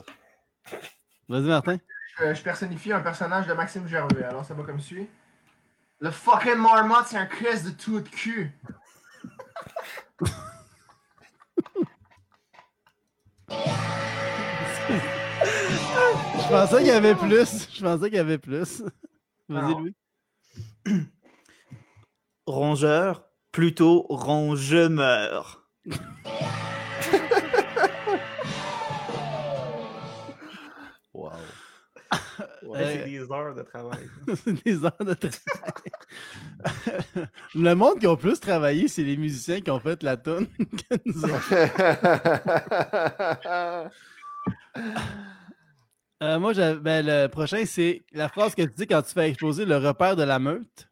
[1.29, 1.77] Vas-y, Martin.
[2.19, 4.23] Je, je personnifie un personnage de Maxime Gervais.
[4.23, 5.07] Alors, ça va comme suit.
[6.05, 8.51] Le fucking marmotte, c'est un cresse de tout de cul.
[13.49, 13.55] Je
[16.47, 17.67] pensais qu'il y avait plus.
[17.73, 18.83] Je pensais qu'il y avait plus.
[19.49, 19.73] Vas-y.
[19.73, 19.95] Louis.
[22.45, 25.65] Rongeur, plutôt rongeur.
[25.87, 26.24] Wow.
[32.75, 34.09] Euh, c'est des heures de travail.
[34.43, 35.91] c'est des heures de travail.
[37.55, 40.95] Le monde qui a plus travaillé, c'est les musiciens qui ont fait la tonne que
[41.05, 41.53] nous autres.
[46.23, 49.65] Euh, moi, ben, le prochain, c'est la phrase que tu dis quand tu fais exploser
[49.65, 50.89] le repère de la meute.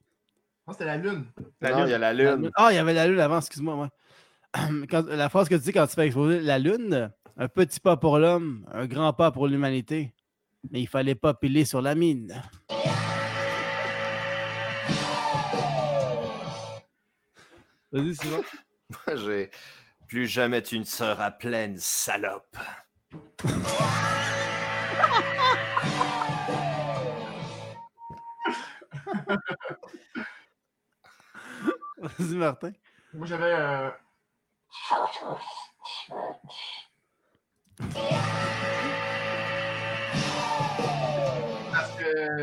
[0.67, 1.23] Non, c'était la lune.
[1.61, 1.87] La non, lune.
[1.87, 2.41] il y a la lune.
[2.41, 2.51] lune.
[2.55, 3.75] Ah, il y avait la lune avant, excuse-moi.
[3.77, 3.87] ouais.
[4.89, 7.95] Quand- la phrase que tu dis quand tu fais exploser la lune, un petit pas
[7.95, 10.13] pour l'homme, un grand pas pour l'humanité.
[10.71, 12.41] Mais il fallait pas piler sur la mine.
[17.91, 18.43] Vas-y, Simon.
[19.15, 19.51] J'ai
[20.07, 22.57] plus jamais tu ne seras pleine, salope.
[31.97, 32.71] Vas-y, Martin.
[33.13, 33.53] Moi, j'avais.
[33.53, 33.89] euh,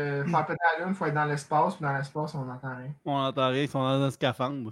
[0.01, 2.75] euh, faire péter la lune, il faut être dans l'espace, puis dans l'espace, on n'entend
[2.75, 2.93] rien.
[3.05, 4.71] On entend rien, ils sont dans un scaphandre.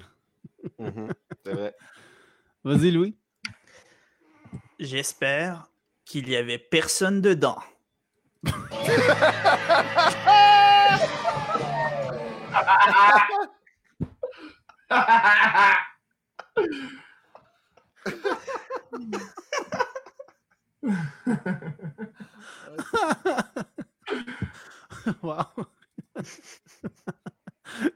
[0.77, 1.09] Mhm,
[1.45, 1.75] C'est vrai.
[2.63, 3.17] Vas-y, Louis.
[4.79, 5.67] J'espère
[6.05, 7.59] qu'il y avait personne dedans.
[25.23, 25.45] Wow.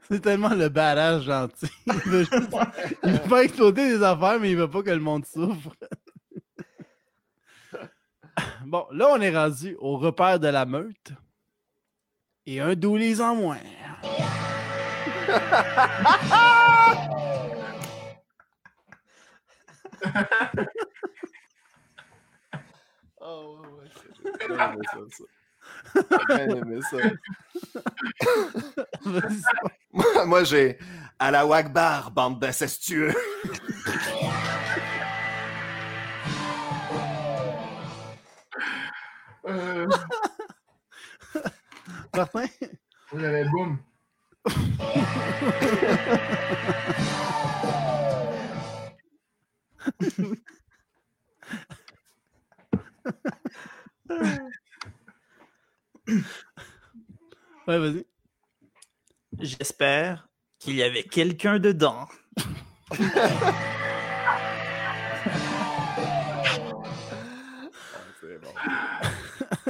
[0.08, 1.70] C'est tellement le badass gentil.
[1.86, 2.56] Il veut, juste...
[3.02, 5.70] il veut pas exploser des affaires, mais il veut pas que le monde souffre.
[8.66, 11.12] Bon, là, on est rendu au repère de la meute.
[12.46, 13.58] Et un doulise en moins.
[23.20, 25.08] Oh, ouais, ouais,
[26.28, 26.96] bien aimé ça.
[29.92, 30.78] Moi, moi, j'ai
[31.18, 33.14] à la Wagbar, bande d'incestueux.
[39.46, 39.86] Euh,
[42.14, 42.46] Martin?
[43.12, 43.78] moi, j'avais boum.
[57.66, 58.04] Ouais, vas-y.
[59.40, 60.28] J'espère
[60.58, 62.06] qu'il y avait quelqu'un dedans.
[68.20, 68.48] C'est bon.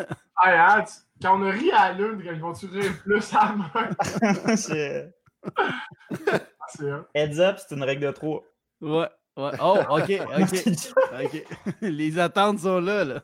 [0.45, 0.85] Hey, Hans,
[1.23, 4.57] quand on a ri à la lune, quand ils vont-tu rire plus à la main?
[4.57, 5.15] C'est-
[5.57, 6.91] Ah, c'est.
[7.15, 8.43] Heads up, c'est une règle de 3.
[8.83, 9.51] Ouais, ouais.
[9.63, 10.65] Oh, ok, ok.
[11.25, 11.47] ok.
[11.83, 13.23] Les attentes sont là, là.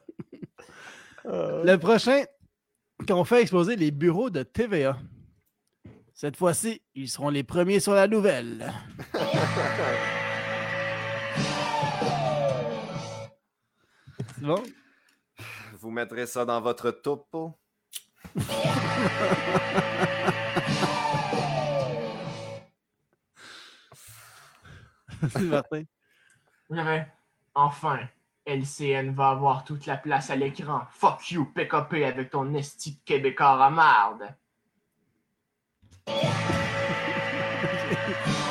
[1.24, 2.22] Le prochain,
[3.06, 4.98] qu'on fait exploser les bureaux de TVA.
[6.14, 8.72] Cette fois-ci, ils seront les premiers sur la nouvelle.
[14.34, 14.62] C'est bon?
[15.80, 17.58] Vous mettrez ça dans votre topo.
[25.28, 25.82] C'est Martin.
[26.70, 27.06] J'avais.
[27.54, 28.00] Enfin,
[28.46, 30.82] LCN va avoir toute la place à l'écran.
[30.90, 34.34] Fuck you, PKP avec ton esti de Québécois à marde.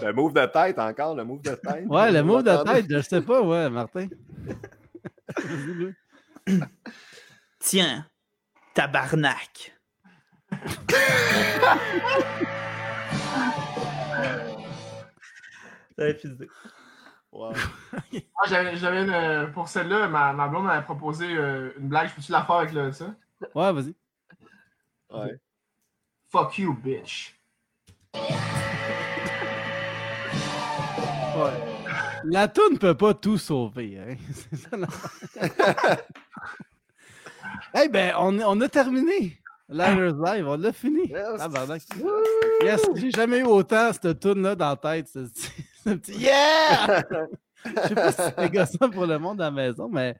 [0.00, 1.84] Le move de tête encore, le move de tête.
[1.86, 4.06] Ouais, le mot de tête, je sais pas, ouais, Martin.
[7.58, 8.06] Tiens,
[8.74, 9.74] tabarnak.
[15.98, 16.48] D'idée.
[17.32, 17.52] Wow.
[18.40, 22.08] Ah, j'avais, une, pour celle-là, ma, ma blonde m'avait proposé euh, une blague.
[22.08, 23.14] Je peux-tu la faire avec le, ça?
[23.54, 23.94] Ouais, vas-y.
[25.10, 25.38] Ouais.
[26.28, 27.34] Fuck you, bitch.
[31.36, 31.52] Ouais.
[32.24, 33.96] La toune peut pas tout sauver.
[33.96, 34.16] Hein?
[34.32, 34.76] C'est ça.
[37.80, 39.38] Eh ben, on, on a terminé.
[39.68, 41.12] Liners Live, on l'a fini.
[42.62, 45.10] Yes, j'ai jamais eu autant cette tune là dans la tête.
[46.08, 47.02] Yeah!
[47.64, 50.16] Je sais pas si c'est gossant pour le monde à la maison, mais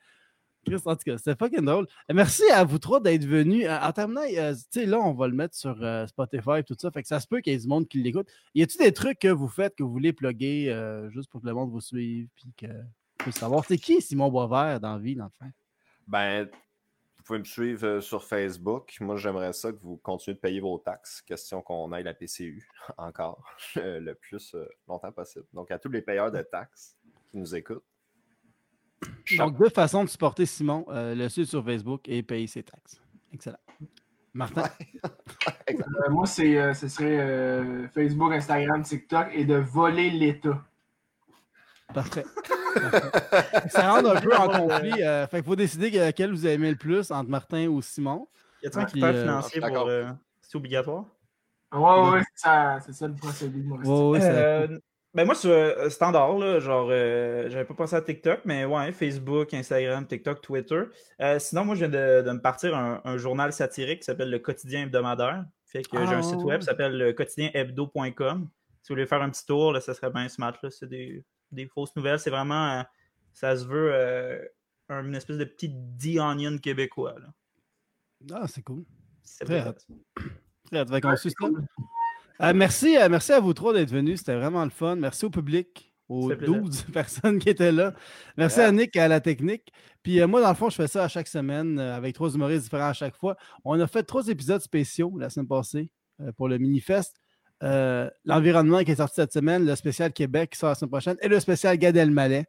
[0.66, 1.86] Chris, en tout cas, c'était fucking drôle.
[2.12, 3.64] Merci à vous trois d'être venus.
[3.66, 6.64] Euh, En terminant, euh, tu sais, là, on va le mettre sur euh, Spotify et
[6.64, 6.90] tout ça.
[6.90, 8.28] Fait que ça se peut qu'il y ait du monde qui l'écoute.
[8.55, 11.47] Y a-t-il des trucs que vous faites que vous voulez plugger euh, juste pour que
[11.47, 12.66] le monde vous suive puis que
[13.18, 15.51] puisse savoir c'est qui Simon Boisvert dans la vie, dans le fond?
[16.06, 16.48] Ben,
[17.28, 18.96] pouvez me suivre euh, sur Facebook.
[19.00, 21.22] Moi, j'aimerais ça que vous continuez de payer vos taxes.
[21.22, 22.66] Question qu'on aille la PCU
[22.98, 23.44] encore
[23.76, 25.46] euh, le plus euh, longtemps possible.
[25.52, 26.96] Donc, à tous les payeurs de taxes
[27.26, 27.84] qui nous écoutent.
[29.36, 33.00] Donc, deux façons de supporter Simon, euh, le suivre sur Facebook et payer ses taxes.
[33.32, 33.59] Excellent.
[34.34, 34.64] Martin?
[35.70, 40.64] Euh, moi, c'est, euh, ce serait euh, Facebook, Instagram, TikTok et de voler l'État.
[41.94, 42.24] Parfait.
[42.74, 43.69] Parfait.
[43.70, 45.02] Ça rentre un peu en conflit.
[45.02, 48.28] euh, fait qu'il faut décider lequel vous aimez le plus entre Martin ou Simon.
[48.62, 49.89] Y a-t-il un critère euh, financier pour.
[49.89, 50.05] euh,
[50.43, 51.05] c'est obligatoire?
[51.73, 53.77] Ouais, ouais, ouais, c'est ça, c'est ça le procédé mon
[54.10, 54.78] Ouais, Euh,
[55.15, 58.93] ben moi, sur euh, standard, là, genre, euh, j'avais pas pensé à TikTok, mais ouais,
[58.93, 60.82] Facebook, Instagram, TikTok, Twitter.
[61.20, 64.31] Euh, sinon, moi, je viens de, de me partir un, un journal satirique qui s'appelle
[64.31, 65.44] Le Quotidien hebdomadaire.
[65.66, 66.44] Fait que j'ai Ah, un site ouais.
[66.44, 68.48] web qui s'appelle le quotidienhebdo.com.
[68.82, 70.55] Si vous voulez faire un petit tour, là, ça serait bien smart.
[70.62, 70.70] Là.
[70.70, 71.23] C'est des,
[71.53, 72.19] des fausses nouvelles.
[72.20, 72.83] C'est vraiment, euh,
[73.33, 74.45] ça se veut euh,
[74.89, 77.15] un- une espèce de petit The Onion québécois.
[77.19, 77.29] Là.
[78.35, 78.85] Ah, c'est cool.
[79.23, 79.69] C'est Très vrai.
[79.69, 79.87] hâte.
[80.70, 80.91] Très hâte.
[82.41, 84.20] Euh, merci, euh, merci à vous trois d'être venus.
[84.20, 84.95] C'était vraiment le fun.
[84.97, 86.61] Merci au public, aux Ça fait plaisir.
[86.62, 87.95] 12 personnes qui étaient là.
[88.37, 89.73] Merci à Nick à la technique.
[90.03, 92.31] Puis euh, moi, dans le fond, je fais ça à chaque semaine euh, avec trois
[92.33, 93.37] humoristes différents à chaque fois.
[93.65, 97.18] On a fait trois épisodes spéciaux la semaine passée euh, pour le Minifest.
[97.62, 101.16] Euh, L'environnement qui est sorti cette semaine, le spécial Québec qui sort la semaine prochaine
[101.20, 102.44] et le spécial Gad Elmaleh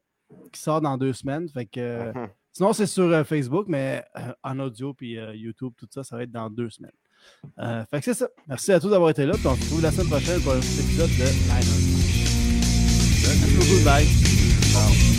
[0.52, 1.50] qui sort dans deux semaines.
[1.50, 2.28] Fait que, euh, Mhm.
[2.52, 4.04] Sinon, c'est sur euh, Facebook, mais
[4.44, 6.92] en audio puis YouTube, tout ça, ça va être dans deux semaines.
[7.90, 8.28] Fait que c'est ça.
[8.48, 9.34] Merci à tous d'avoir été là.
[9.34, 11.26] Puis on se retrouve la semaine prochaine pour un petit épisode de
[13.56, 13.84] beaucoup.
[13.86, 15.19] Bye.